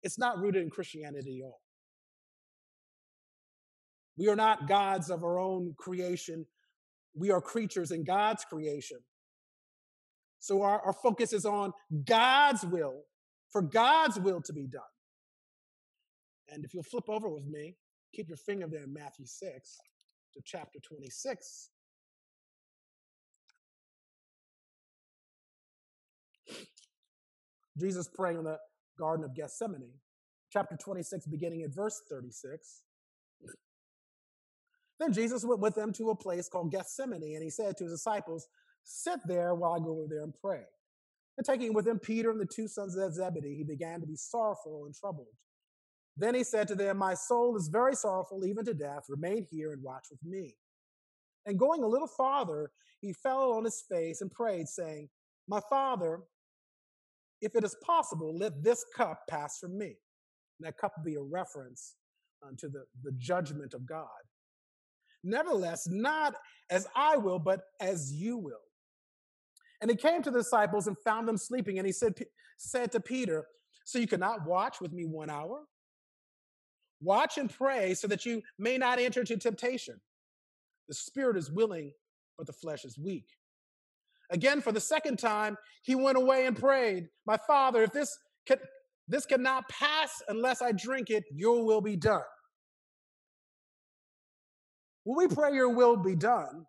[0.02, 1.60] It's not rooted in Christianity at all.
[4.16, 6.46] We are not gods of our own creation.
[7.14, 8.98] We are creatures in God's creation.
[10.38, 11.72] So our, our focus is on
[12.04, 13.02] God's will,
[13.50, 14.82] for God's will to be done.
[16.48, 17.74] And if you'll flip over with me,
[18.14, 19.78] keep your finger there in Matthew 6
[20.34, 21.70] to chapter 26.
[27.78, 28.58] Jesus praying in the
[28.98, 29.90] Garden of Gethsemane,
[30.50, 32.82] chapter 26, beginning at verse 36.
[34.98, 37.92] Then Jesus went with them to a place called Gethsemane, and he said to his
[37.92, 38.48] disciples,
[38.84, 40.62] Sit there while I go over there and pray.
[41.36, 44.16] And taking with him Peter and the two sons of Zebedee, he began to be
[44.16, 45.26] sorrowful and troubled.
[46.16, 49.04] Then he said to them, My soul is very sorrowful, even to death.
[49.08, 50.54] Remain here and watch with me.
[51.44, 52.70] And going a little farther,
[53.00, 55.08] he fell on his face and prayed, saying,
[55.46, 56.20] My father,
[57.42, 59.96] if it is possible, let this cup pass from me.
[60.58, 61.96] And that cup be a reference
[62.42, 64.06] uh, to the, the judgment of God.
[65.24, 66.34] Nevertheless, not
[66.70, 68.60] as I will, but as you will.
[69.80, 71.78] And he came to the disciples and found them sleeping.
[71.78, 72.14] And he said,
[72.58, 73.46] said to Peter,
[73.84, 75.64] So you cannot watch with me one hour?
[77.00, 80.00] Watch and pray so that you may not enter into temptation.
[80.88, 81.92] The spirit is willing,
[82.38, 83.26] but the flesh is weak.
[84.30, 88.58] Again, for the second time, he went away and prayed, My father, if this, can,
[89.06, 92.22] this cannot pass unless I drink it, your will be done.
[95.06, 96.66] When we pray, Your will be done,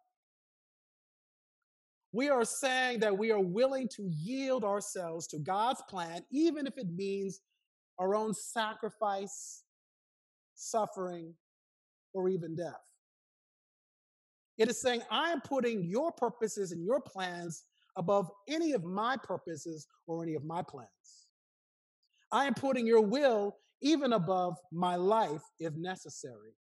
[2.11, 6.77] we are saying that we are willing to yield ourselves to God's plan, even if
[6.77, 7.41] it means
[7.97, 9.63] our own sacrifice,
[10.53, 11.33] suffering,
[12.13, 12.75] or even death.
[14.59, 17.63] It is saying, I am putting your purposes and your plans
[17.95, 20.89] above any of my purposes or any of my plans.
[22.31, 26.53] I am putting your will even above my life if necessary.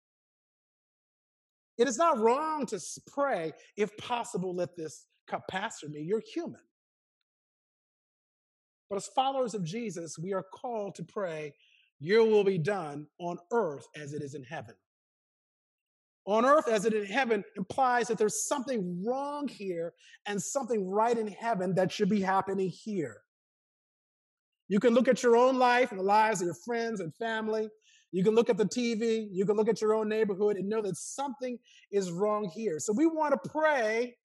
[1.78, 6.02] It is not wrong to pray, if possible, let this cup pass from me.
[6.02, 6.62] You're human.
[8.90, 11.54] But as followers of Jesus, we are called to pray,
[12.00, 14.76] Your will be done on earth as it is in heaven.
[16.28, 19.94] On earth as it is in heaven implies that there's something wrong here
[20.26, 23.22] and something right in heaven that should be happening here.
[24.68, 27.70] You can look at your own life and the lives of your friends and family
[28.16, 30.82] you can look at the TV, you can look at your own neighborhood and know
[30.82, 31.60] that something
[31.92, 32.80] is wrong here.
[32.80, 34.16] So we want to pray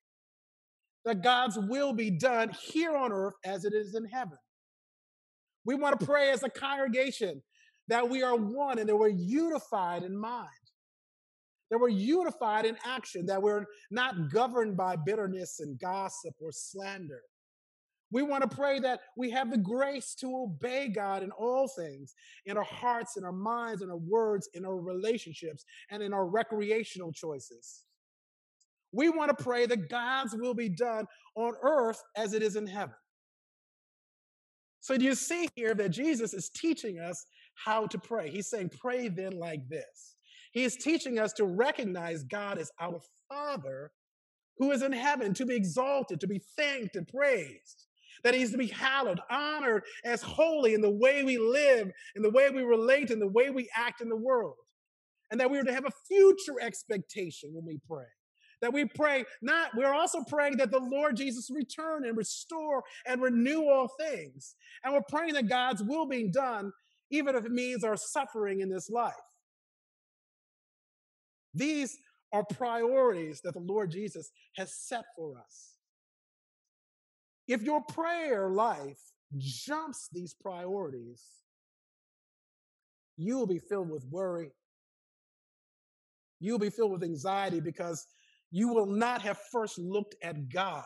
[1.05, 4.39] that God's will be done here on earth as it is in heaven.
[5.65, 6.13] We want to hmm.
[6.13, 7.43] pray as a congregation
[7.89, 10.49] that we are one and that we're unified in mind,
[11.73, 17.23] that we're unified in action, that we're not governed by bitterness and gossip or slander,
[18.13, 22.15] we want to pray that we have the grace to obey God in all things,
[22.45, 26.27] in our hearts, in our minds, in our words, in our relationships, and in our
[26.27, 27.85] recreational choices.
[28.93, 31.07] We want to pray that God's will be done
[31.37, 32.95] on earth as it is in heaven.
[34.81, 38.31] So, do you see here that Jesus is teaching us how to pray?
[38.31, 40.17] He's saying, Pray then like this.
[40.53, 43.93] He is teaching us to recognize God as our Father
[44.59, 47.87] who is in heaven, to be exalted, to be thanked and praised
[48.23, 52.31] that he's to be hallowed, honored as holy in the way we live, in the
[52.31, 54.57] way we relate, in the way we act in the world.
[55.31, 58.07] And that we are to have a future expectation when we pray.
[58.63, 63.23] That we pray, not, we're also praying that the Lord Jesus return and restore and
[63.23, 64.55] renew all things.
[64.85, 66.73] And we're praying that God's will be done,
[67.11, 69.15] even if it means our suffering in this life.
[71.55, 71.97] These
[72.33, 75.77] are priorities that the Lord Jesus has set for us.
[77.51, 79.01] If your prayer life
[79.37, 81.21] jumps these priorities,
[83.17, 84.53] you will be filled with worry,
[86.39, 88.07] you'll be filled with anxiety because
[88.53, 90.85] you will not have first looked at God.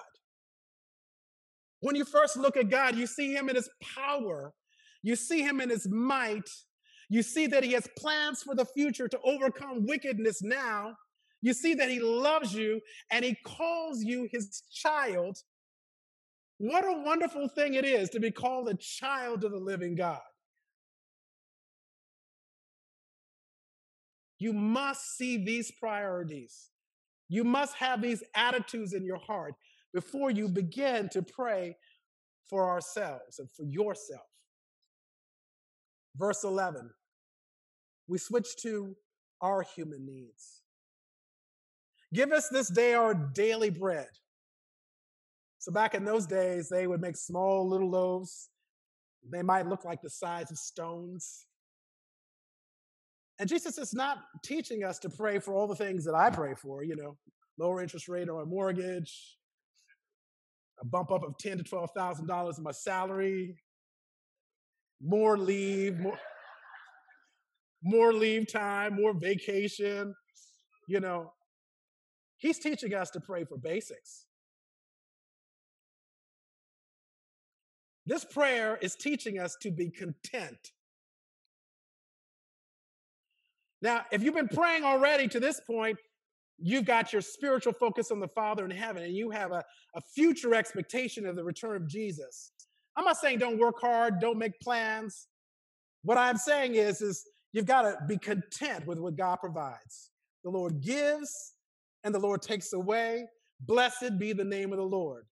[1.81, 4.55] When you first look at God, you see Him in His power,
[5.03, 6.49] you see Him in His might,
[7.11, 10.97] you see that He has plans for the future to overcome wickedness now.
[11.43, 15.37] You see that He loves you and He calls you His child.
[16.67, 20.23] What a wonderful thing it is to be called a child of the living God.
[24.39, 26.71] You must see these priorities.
[27.29, 29.53] You must have these attitudes in your heart
[29.93, 31.77] before you begin to pray
[32.49, 34.25] for ourselves and for yourself.
[36.17, 36.89] Verse 11,
[38.09, 38.97] we switch to
[39.43, 40.63] our human needs.
[42.15, 44.09] Give us this day our daily bread.
[45.65, 48.51] So, back in those days, they would make small little loaves.
[49.33, 51.47] They might look like the size of stones.
[53.39, 56.53] And Jesus is not teaching us to pray for all the things that I pray
[56.55, 57.17] for, you know,
[57.59, 59.39] lower interest rate on my mortgage,
[60.83, 63.57] a bump up of ten to twelve thousand dollars in my salary,
[65.03, 66.19] more leave, more,
[67.83, 70.15] more leave time, more vacation.
[70.89, 71.33] You know,
[72.37, 74.24] he's teaching us to pray for basics.
[78.07, 80.73] This prayer is teaching us to be content.
[83.81, 85.99] Now, if you've been praying already to this point,
[86.59, 89.63] you've got your spiritual focus on the Father in heaven and you have a,
[89.95, 92.53] a future expectation of the return of Jesus.
[92.97, 95.27] I'm not saying don't work hard, don't make plans.
[96.03, 100.11] What I'm saying is, is you've got to be content with what God provides.
[100.45, 101.55] The Lord gives
[102.05, 103.27] and the Lord takes away.
[103.61, 105.25] Blessed be the name of the Lord.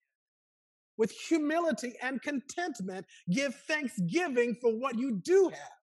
[1.03, 5.80] With humility and contentment, give thanksgiving for what you do have.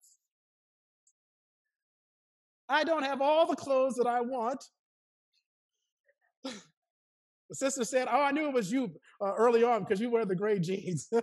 [2.69, 4.63] I don't have all the clothes that I want,
[6.45, 6.53] the
[7.51, 8.91] sister said, Oh, I knew it was you
[9.21, 11.09] uh, early on because you wear the gray jeans.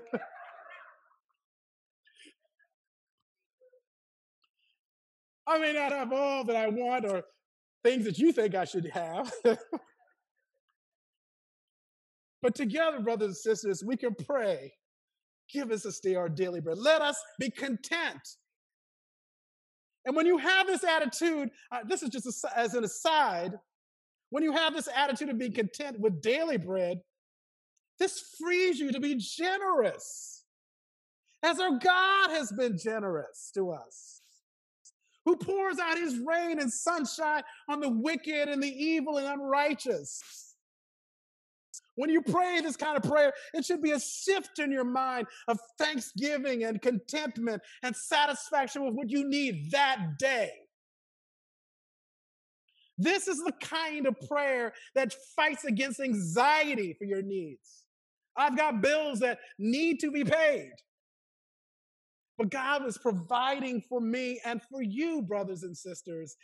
[5.46, 7.22] I may not have all that I want or
[7.82, 9.32] things that you think I should have.
[12.46, 14.72] but together, brothers and sisters, we can pray.
[15.52, 16.78] Give us this day our daily bread.
[16.78, 18.20] Let us be content.
[20.04, 23.54] And when you have this attitude, uh, this is just a, as an aside,
[24.30, 27.00] when you have this attitude of being content with daily bread,
[27.98, 30.44] this frees you to be generous,
[31.42, 34.20] as our God has been generous to us,
[35.24, 40.45] who pours out his rain and sunshine on the wicked and the evil and unrighteous.
[41.96, 45.26] When you pray this kind of prayer, it should be a shift in your mind
[45.48, 50.52] of thanksgiving and contentment and satisfaction with what you need that day.
[52.98, 57.84] This is the kind of prayer that fights against anxiety for your needs.
[58.36, 60.72] I've got bills that need to be paid.
[62.38, 66.36] But God is providing for me and for you, brothers and sisters,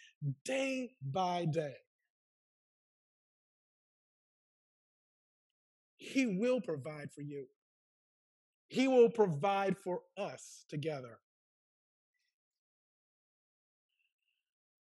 [0.45, 1.75] day by day.
[6.13, 7.47] He will provide for you.
[8.69, 11.19] He will provide for us together.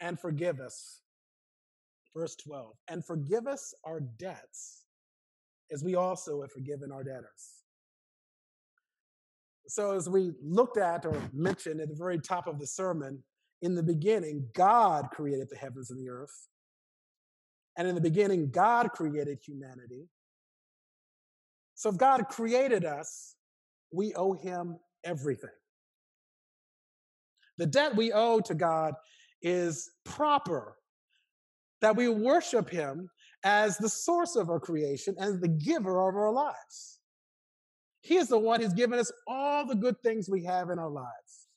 [0.00, 1.00] And forgive us
[2.14, 4.84] Verse 12, and forgive us our debts
[5.72, 7.64] as we also have forgiven our debtors.
[9.66, 13.24] So, as we looked at or mentioned at the very top of the sermon,
[13.62, 16.48] in the beginning, God created the heavens and the earth.
[17.76, 20.06] And in the beginning, God created humanity.
[21.84, 23.34] So, if God created us,
[23.92, 25.50] we owe him everything.
[27.58, 28.94] The debt we owe to God
[29.42, 30.78] is proper
[31.82, 33.10] that we worship him
[33.44, 37.00] as the source of our creation and the giver of our lives.
[38.00, 40.88] He is the one who's given us all the good things we have in our
[40.88, 41.48] lives.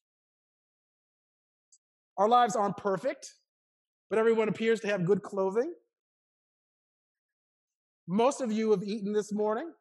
[2.18, 3.32] Our lives aren't perfect,
[4.10, 5.74] but everyone appears to have good clothing.
[8.10, 9.72] Most of you have eaten this morning.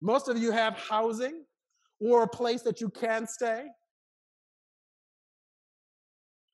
[0.00, 1.44] Most of you have housing
[2.00, 3.66] or a place that you can stay.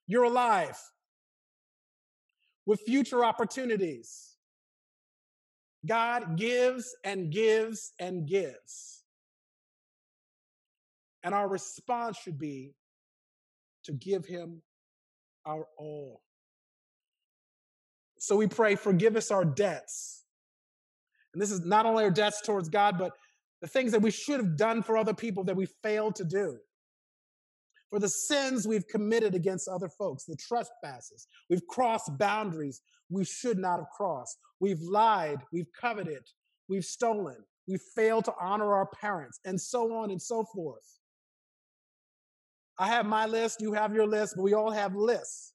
[0.07, 0.79] You're alive
[2.67, 4.37] with future opportunities.
[5.87, 9.03] God gives and gives and gives.
[11.23, 12.75] And our response should be
[13.85, 14.63] to give him
[15.47, 16.23] our all.
[18.19, 20.25] So we pray, forgive us our debts.
[21.35, 23.13] And this is not only our debts towards God, but
[23.65, 26.59] the things that we should have done for other people that we failed to do.
[27.89, 31.29] for the sins we've committed against other folks, the trespasses.
[31.49, 34.37] We've crossed boundaries we should not have crossed.
[34.61, 36.25] We've lied, we've coveted,
[36.69, 37.37] we've stolen,
[37.67, 40.99] we've failed to honor our parents, and so on and so forth.
[42.79, 45.55] I have my list, you have your list, but we all have lists.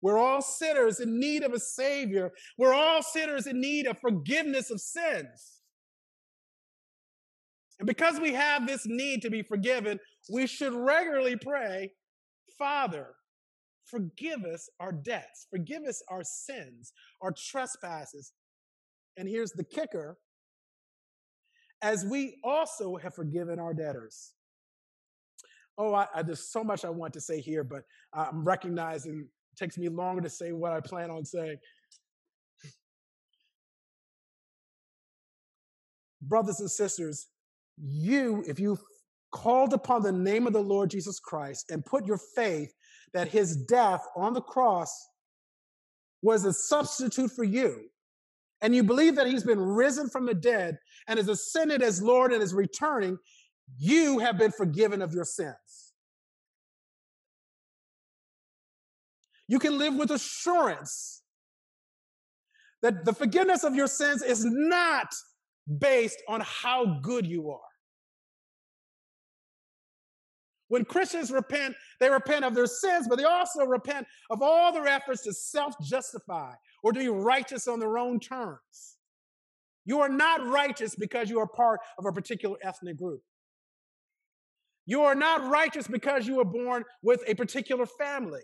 [0.00, 2.30] We're all sinners in need of a Savior.
[2.56, 5.55] We're all sinners in need of forgiveness of sins.
[7.78, 9.98] And because we have this need to be forgiven,
[10.30, 11.92] we should regularly pray,
[12.58, 13.14] Father,
[13.84, 18.32] forgive us our debts, forgive us our sins, our trespasses.
[19.16, 20.18] And here's the kicker
[21.82, 24.32] as we also have forgiven our debtors.
[25.78, 27.82] Oh, I, I, there's so much I want to say here, but
[28.16, 31.58] uh, I'm recognizing it takes me longer to say what I plan on saying.
[36.22, 37.26] Brothers and sisters,
[37.78, 38.78] you, if you
[39.32, 42.72] called upon the name of the Lord Jesus Christ and put your faith
[43.12, 45.08] that his death on the cross
[46.22, 47.90] was a substitute for you,
[48.62, 52.32] and you believe that he's been risen from the dead and is ascended as Lord
[52.32, 53.18] and is returning,
[53.78, 55.92] you have been forgiven of your sins.
[59.48, 61.22] You can live with assurance
[62.82, 65.08] that the forgiveness of your sins is not
[65.78, 67.60] based on how good you are.
[70.68, 74.86] When Christians repent, they repent of their sins, but they also repent of all their
[74.86, 76.52] efforts to self justify
[76.82, 78.96] or to be righteous on their own terms.
[79.84, 83.22] You are not righteous because you are part of a particular ethnic group.
[84.86, 88.42] You are not righteous because you were born with a particular family.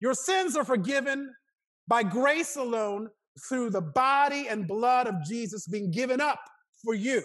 [0.00, 1.32] Your sins are forgiven
[1.86, 3.08] by grace alone
[3.48, 6.40] through the body and blood of Jesus being given up
[6.84, 7.22] for you.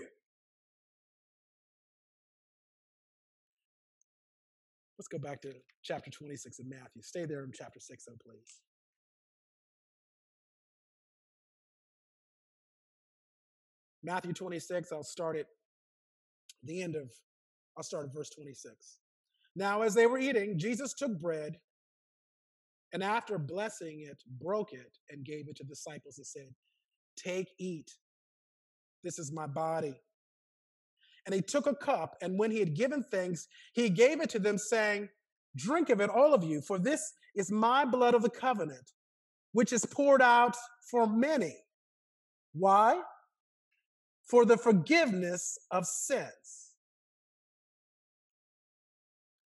[4.98, 5.54] Let's go back to
[5.84, 7.02] chapter 26 of Matthew.
[7.02, 8.62] Stay there in chapter 6, though, please.
[14.04, 15.46] Matthew 26, I'll start at
[16.64, 17.12] the end of,
[17.78, 19.00] I'll start at verse 26.
[19.56, 21.58] Now, as they were eating, Jesus took bread
[22.94, 26.48] and after blessing it, broke it and gave it to the disciples and said,
[27.18, 27.92] Take, eat.
[29.04, 29.96] This is my body.
[31.26, 34.40] And he took a cup, and when he had given thanks, he gave it to
[34.40, 35.10] them, saying,
[35.58, 38.92] Drink of it, all of you, for this is my blood of the covenant,
[39.52, 40.56] which is poured out
[40.90, 41.56] for many.
[42.54, 43.02] Why?
[44.24, 46.72] For the forgiveness of sins.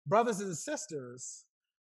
[0.08, 1.47] Brothers and sisters,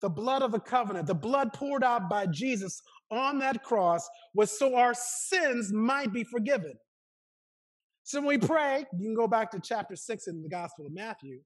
[0.02, 2.82] the blood of the covenant, the blood poured out by Jesus
[3.12, 6.74] on that cross was so our sins might be forgiven.
[8.04, 10.93] So when we pray, you can go back to chapter 6 in the Gospel of
[10.93, 11.39] Matthew.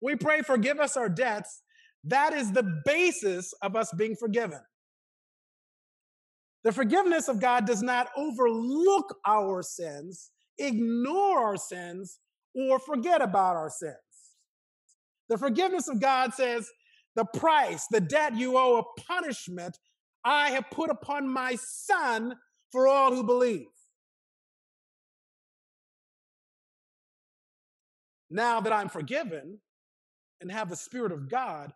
[0.00, 1.62] We pray, forgive us our debts.
[2.04, 4.60] That is the basis of us being forgiven.
[6.64, 12.18] The forgiveness of God does not overlook our sins, ignore our sins,
[12.54, 13.94] or forget about our sins.
[15.28, 16.68] The forgiveness of God says,
[17.18, 19.76] the price, the debt you owe, a punishment
[20.24, 22.36] I have put upon my son
[22.70, 23.66] for all who believe.
[28.30, 29.58] Now that I'm forgiven
[30.40, 31.72] and have the Spirit of God,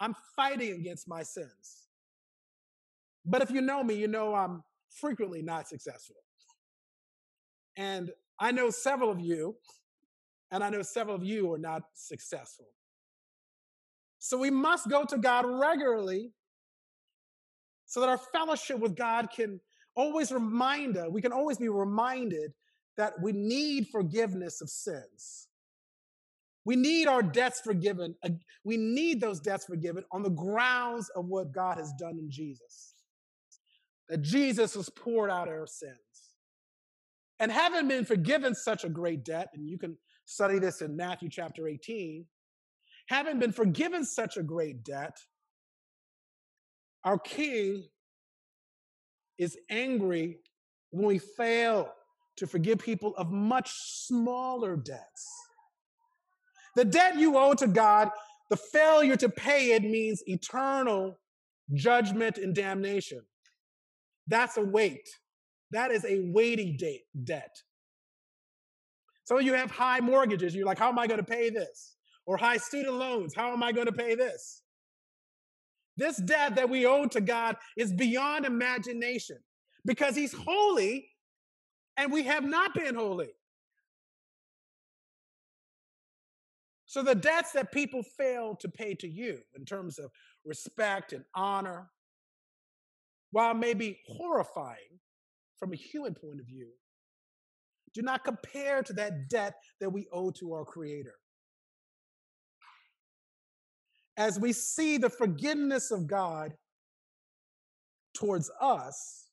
[0.00, 1.86] I'm fighting against my sins.
[3.24, 6.16] But if you know me, you know I'm frequently not successful.
[7.76, 8.10] And
[8.40, 9.54] I know several of you,
[10.50, 12.66] and I know several of you are not successful.
[14.24, 16.30] So we must go to God regularly
[17.84, 19.60] so that our fellowship with God can
[19.94, 22.54] always remind us, we can always be reminded
[22.96, 25.48] that we need forgiveness of sins.
[26.64, 28.14] We need our debts forgiven.
[28.22, 28.30] Uh,
[28.64, 32.94] we need those debts forgiven on the grounds of what God has done in Jesus.
[34.08, 35.98] That Jesus was poured out our sins.
[37.40, 41.28] And having been forgiven such a great debt, and you can study this in Matthew
[41.28, 42.24] chapter 18,
[43.06, 45.16] having been forgiven such a great debt,
[47.04, 47.84] our King
[49.38, 50.38] is angry
[50.90, 51.90] when we fail
[52.36, 55.28] to forgive people of much smaller debts.
[56.76, 58.10] The debt you owe to God,
[58.50, 61.18] the failure to pay it means eternal
[61.72, 63.22] judgment and damnation.
[64.26, 65.08] That's a weight.
[65.70, 67.56] That is a weighty debt.
[69.30, 70.54] Of you have high mortgages.
[70.54, 71.93] You're like, how am I going to pay this?
[72.26, 73.34] Or high student loans.
[73.34, 74.62] How am I going to pay this?
[75.96, 79.38] This debt that we owe to God is beyond imagination
[79.84, 81.08] because He's holy
[81.96, 83.30] and we have not been holy.
[86.86, 90.10] So the debts that people fail to pay to you in terms of
[90.44, 91.90] respect and honor,
[93.32, 95.00] while maybe horrifying
[95.58, 96.68] from a human point of view,
[97.94, 101.14] do not compare to that debt that we owe to our Creator.
[104.16, 106.54] As we see the forgiveness of God
[108.14, 109.28] towards us,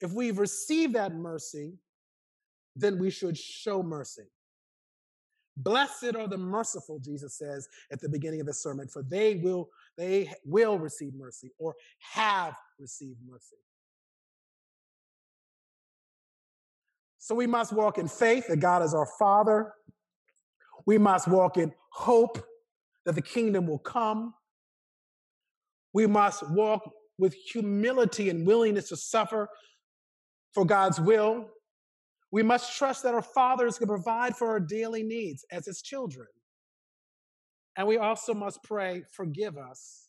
[0.00, 1.78] if we've received that mercy,
[2.76, 4.24] then we should show mercy.
[5.56, 9.68] Blessed are the merciful, Jesus says at the beginning of the sermon, for they will
[9.96, 13.56] they will receive mercy or have received mercy.
[17.18, 19.72] So we must walk in faith that God is our Father.
[20.84, 22.44] We must walk in hope
[23.04, 24.34] that the kingdom will come.
[25.92, 29.48] We must walk with humility and willingness to suffer
[30.52, 31.46] for God's will.
[32.32, 36.26] We must trust that our fathers can provide for our daily needs as his children.
[37.76, 40.08] And we also must pray, forgive us.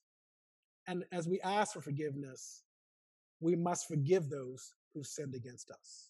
[0.88, 2.64] And as we ask for forgiveness,
[3.40, 6.10] we must forgive those who sinned against us.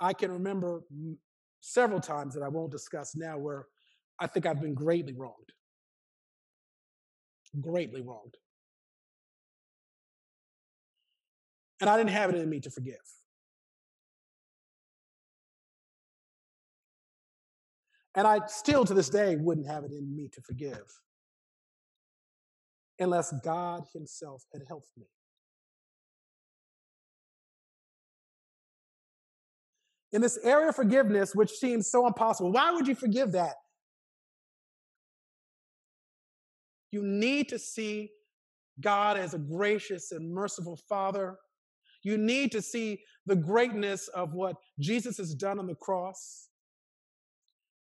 [0.00, 0.82] I can remember
[1.62, 3.66] several times that I won't discuss now where
[4.18, 5.52] I think I've been greatly wronged.
[7.60, 8.36] Greatly wronged.
[11.80, 12.96] And I didn't have it in me to forgive.
[18.14, 20.82] And I still to this day wouldn't have it in me to forgive
[22.98, 25.06] unless God Himself had helped me.
[30.12, 32.52] In this area of forgiveness, which seems so impossible.
[32.52, 33.54] Why would you forgive that?
[36.90, 38.10] You need to see
[38.80, 41.36] God as a gracious and merciful Father.
[42.02, 46.48] You need to see the greatness of what Jesus has done on the cross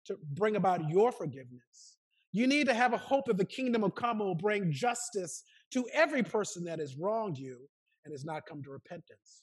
[0.06, 1.96] to bring about your forgiveness.
[2.32, 5.86] You need to have a hope that the kingdom of come will bring justice to
[5.92, 7.58] every person that has wronged you
[8.04, 9.42] and has not come to repentance.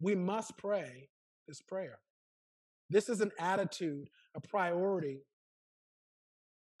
[0.00, 1.08] We must pray
[1.48, 1.98] this prayer.
[2.90, 5.20] This is an attitude, a priority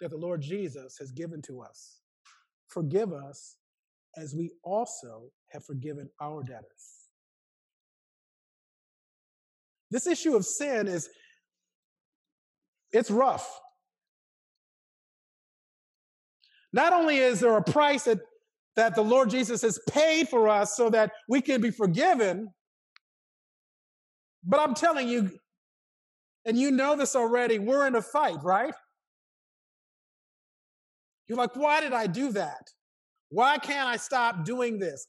[0.00, 2.00] that the Lord Jesus has given to us.
[2.68, 3.56] Forgive us
[4.16, 7.06] as we also have forgiven our debtors.
[9.90, 11.08] This issue of sin is
[12.92, 13.60] it's rough.
[16.72, 18.18] Not only is there a price that,
[18.74, 22.48] that the Lord Jesus has paid for us so that we can be forgiven,
[24.46, 25.30] but I'm telling you,
[26.44, 28.74] and you know this already, we're in a fight, right?
[31.28, 32.70] You're like, why did I do that?
[33.30, 35.06] Why can't I stop doing this?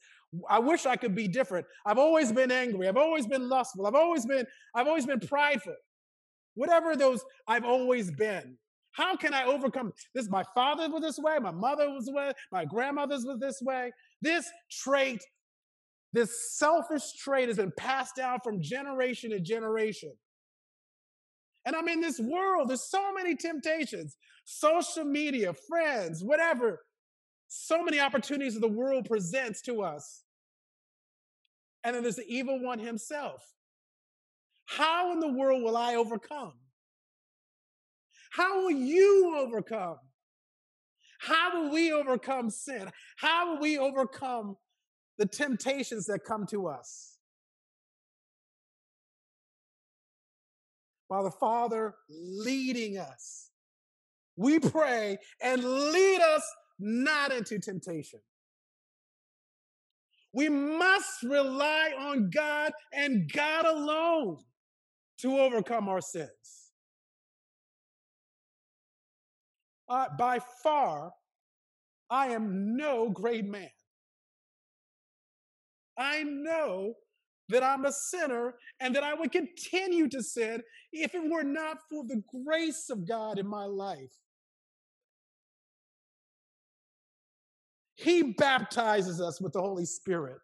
[0.49, 1.65] I wish I could be different.
[1.85, 2.87] I've always been angry.
[2.87, 3.85] I've always been lustful.
[3.85, 5.75] I've always been, I've always been prideful.
[6.55, 8.57] Whatever those I've always been.
[8.91, 10.27] How can I overcome this?
[10.27, 13.91] My father was this way, my mother was this way, my grandmother's was this way.
[14.23, 15.21] This trait
[16.13, 20.11] this selfish trait has been passed down from generation to generation.
[21.65, 26.79] And I'm in this world, there's so many temptations social media, friends, whatever.
[27.49, 30.23] So many opportunities that the world presents to us.
[31.83, 33.43] And then there's the evil one himself.
[34.65, 36.53] How in the world will I overcome?
[38.31, 39.97] How will you overcome?
[41.19, 42.89] How will we overcome sin?
[43.17, 44.55] How will we overcome
[45.17, 47.17] the temptations that come to us.
[51.09, 53.49] By the Father leading us.
[54.35, 56.43] We pray and lead us
[56.79, 58.19] not into temptation.
[60.33, 64.37] We must rely on God and God alone
[65.19, 66.71] to overcome our sins.
[69.89, 71.13] Uh, by far,
[72.09, 73.69] I am no great man.
[75.97, 76.93] I know
[77.49, 81.77] that I'm a sinner and that I would continue to sin if it were not
[81.89, 84.13] for the grace of God in my life.
[87.95, 90.41] He baptizes us with the Holy Spirit.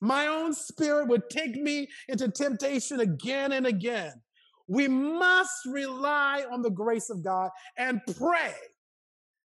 [0.00, 4.12] My own spirit would take me into temptation again and again.
[4.68, 8.54] We must rely on the grace of God and pray.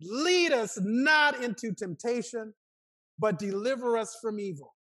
[0.01, 2.55] Lead us not into temptation,
[3.19, 4.75] but deliver us from evil.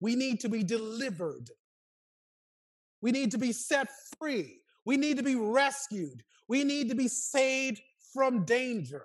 [0.00, 1.50] We need to be delivered.
[3.00, 3.88] We need to be set
[4.18, 4.60] free.
[4.84, 6.22] We need to be rescued.
[6.48, 7.80] We need to be saved
[8.12, 9.04] from danger.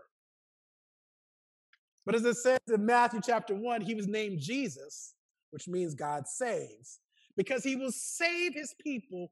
[2.05, 5.13] But as it says in Matthew chapter 1, he was named Jesus,
[5.51, 6.99] which means God saves,
[7.37, 9.31] because he will save his people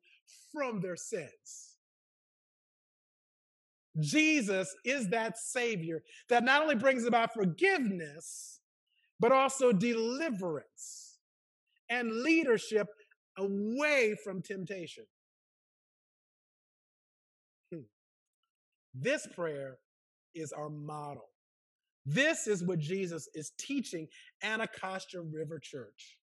[0.52, 1.71] from their sins.
[4.00, 8.60] Jesus is that Savior that not only brings about forgiveness,
[9.20, 11.20] but also deliverance
[11.90, 12.88] and leadership
[13.38, 15.04] away from temptation.
[17.72, 17.82] Hmm.
[18.94, 19.78] This prayer
[20.34, 21.28] is our model.
[22.06, 24.08] This is what Jesus is teaching
[24.42, 26.18] Anacostia River Church.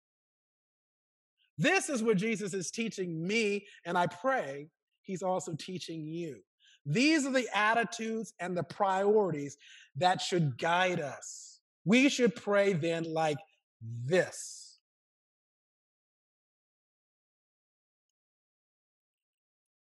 [1.56, 4.68] This is what Jesus is teaching me, and I pray
[5.02, 6.42] he's also teaching you.
[6.86, 9.56] These are the attitudes and the priorities
[9.96, 11.60] that should guide us.
[11.84, 13.38] We should pray then like
[14.04, 14.78] this.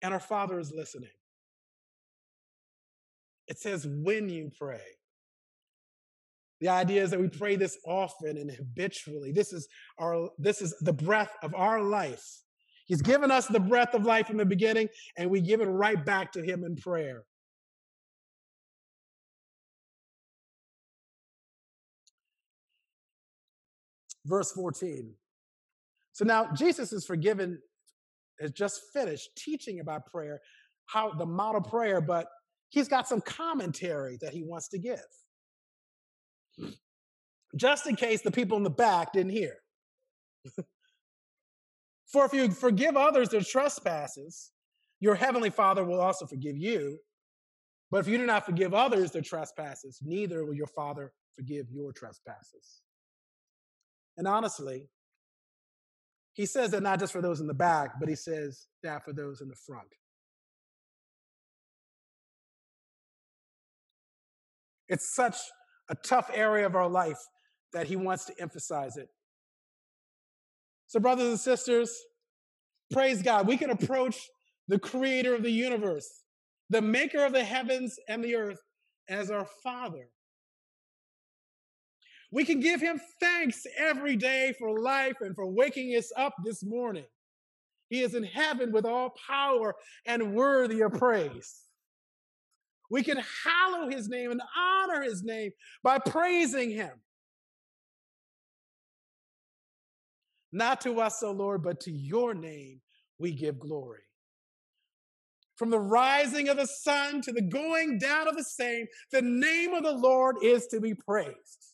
[0.02, 1.10] And our Father is listening.
[3.48, 4.80] It says, when you pray.
[6.60, 9.32] The idea is that we pray this often and habitually.
[9.32, 12.43] This is our this is the breath of our life.
[12.84, 16.04] He's given us the breath of life in the beginning, and we give it right
[16.04, 17.24] back to him in prayer.
[24.26, 25.12] Verse 14.
[26.12, 27.58] So now Jesus is forgiven,
[28.40, 30.40] has just finished teaching about prayer,
[30.86, 32.26] how the model prayer, but
[32.68, 35.00] he's got some commentary that he wants to give
[37.56, 39.56] just in case the people in the back didn't hear.
[42.14, 44.52] For if you forgive others their trespasses,
[45.00, 47.00] your heavenly Father will also forgive you.
[47.90, 51.92] But if you do not forgive others their trespasses, neither will your Father forgive your
[51.92, 52.82] trespasses.
[54.16, 54.90] And honestly,
[56.34, 59.12] he says that not just for those in the back, but he says that for
[59.12, 59.88] those in the front.
[64.88, 65.36] It's such
[65.90, 67.18] a tough area of our life
[67.72, 69.08] that he wants to emphasize it.
[70.86, 71.96] So, brothers and sisters,
[72.92, 73.46] praise God.
[73.46, 74.16] We can approach
[74.68, 76.08] the creator of the universe,
[76.70, 78.60] the maker of the heavens and the earth,
[79.08, 80.08] as our Father.
[82.30, 86.64] We can give him thanks every day for life and for waking us up this
[86.64, 87.04] morning.
[87.90, 89.74] He is in heaven with all power
[90.06, 91.62] and worthy of praise.
[92.90, 96.90] We can hallow his name and honor his name by praising him.
[100.54, 102.80] Not to us, O Lord, but to your name
[103.18, 104.02] we give glory.
[105.56, 109.74] From the rising of the sun to the going down of the same, the name
[109.74, 111.72] of the Lord is to be praised.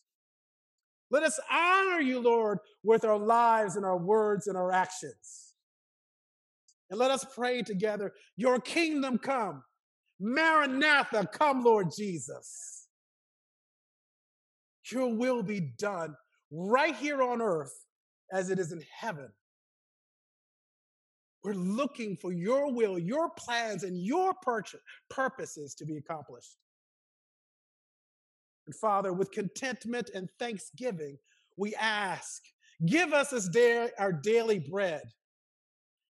[1.11, 5.53] Let us honor you, Lord, with our lives and our words and our actions.
[6.89, 9.63] And let us pray together, Your kingdom come,
[10.19, 12.87] Maranatha, come, Lord Jesus.
[14.91, 16.15] Your will be done
[16.49, 17.85] right here on earth
[18.31, 19.29] as it is in heaven.
[21.43, 24.33] We're looking for your will, your plans, and your
[25.09, 26.57] purposes to be accomplished.
[28.67, 31.17] And Father, with contentment and thanksgiving,
[31.57, 32.43] we ask,
[32.85, 35.01] give us this day our daily bread.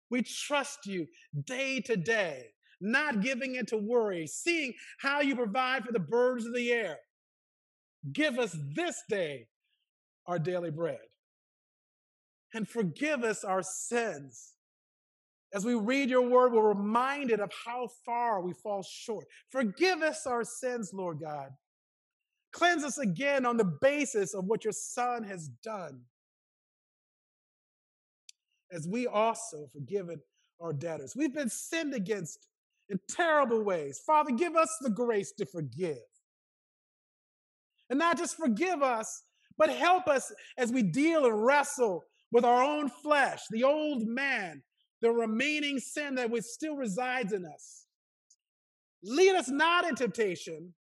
[0.09, 1.07] We trust you
[1.45, 2.47] day to day
[2.81, 6.97] not giving into worry, seeing how you provide for the birds of the air.
[8.11, 9.47] Give us this day
[10.25, 10.99] our daily bread.
[12.53, 14.53] And forgive us our sins.
[15.53, 19.25] As we read your word, we're reminded of how far we fall short.
[19.49, 21.49] Forgive us our sins, Lord God.
[22.53, 26.01] Cleanse us again on the basis of what your Son has done.
[28.71, 30.21] As we also forgiven
[30.61, 31.15] our debtors.
[31.15, 32.47] We've been sinned against
[32.89, 33.99] in terrible ways.
[34.05, 35.97] Father, give us the grace to forgive.
[37.89, 39.23] And not just forgive us,
[39.57, 44.61] but help us as we deal and wrestle with our own flesh, the old man,
[45.01, 47.85] the remaining sin that still resides in us.
[49.03, 50.73] Lead us not in temptation,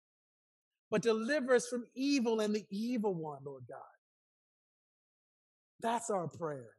[0.91, 3.79] but deliver us from evil and the evil one, Lord God.
[5.81, 6.71] That's our prayer.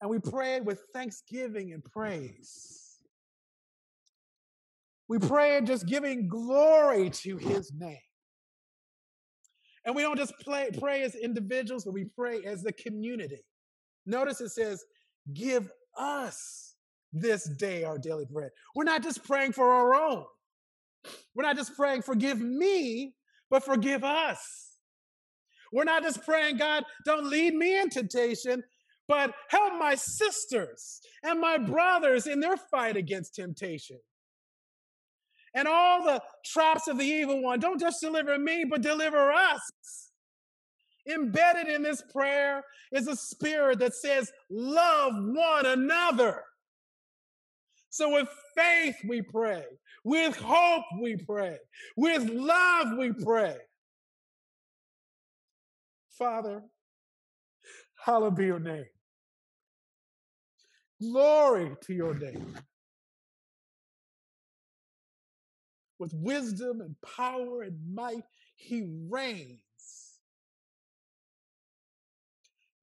[0.00, 2.98] And we pray it with thanksgiving and praise.
[5.08, 7.98] We pray just giving glory to his name.
[9.84, 13.44] And we don't just play, pray as individuals, but we pray as the community.
[14.06, 14.84] Notice it says,
[15.32, 16.74] Give us
[17.12, 18.50] this day our daily bread.
[18.74, 20.24] We're not just praying for our own.
[21.34, 23.14] We're not just praying, Forgive me,
[23.50, 24.76] but forgive us.
[25.72, 28.62] We're not just praying, God, don't lead me in temptation,
[29.08, 33.98] but help my sisters and my brothers in their fight against temptation.
[35.54, 37.60] And all the traps of the evil one.
[37.60, 40.10] Don't just deliver me, but deliver us.
[41.06, 46.42] Embedded in this prayer is a spirit that says, Love one another.
[47.90, 49.64] So, with faith, we pray.
[50.02, 51.58] With hope, we pray.
[51.96, 53.56] With love, we pray.
[56.18, 56.62] Father,
[58.04, 58.86] hallowed be your name.
[61.00, 62.54] Glory to your name.
[66.04, 68.24] With wisdom and power and might,
[68.56, 69.58] he reigns.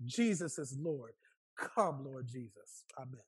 [0.04, 1.14] Jesus is Lord.
[1.56, 2.86] Come, Lord Jesus.
[3.00, 3.22] Amen.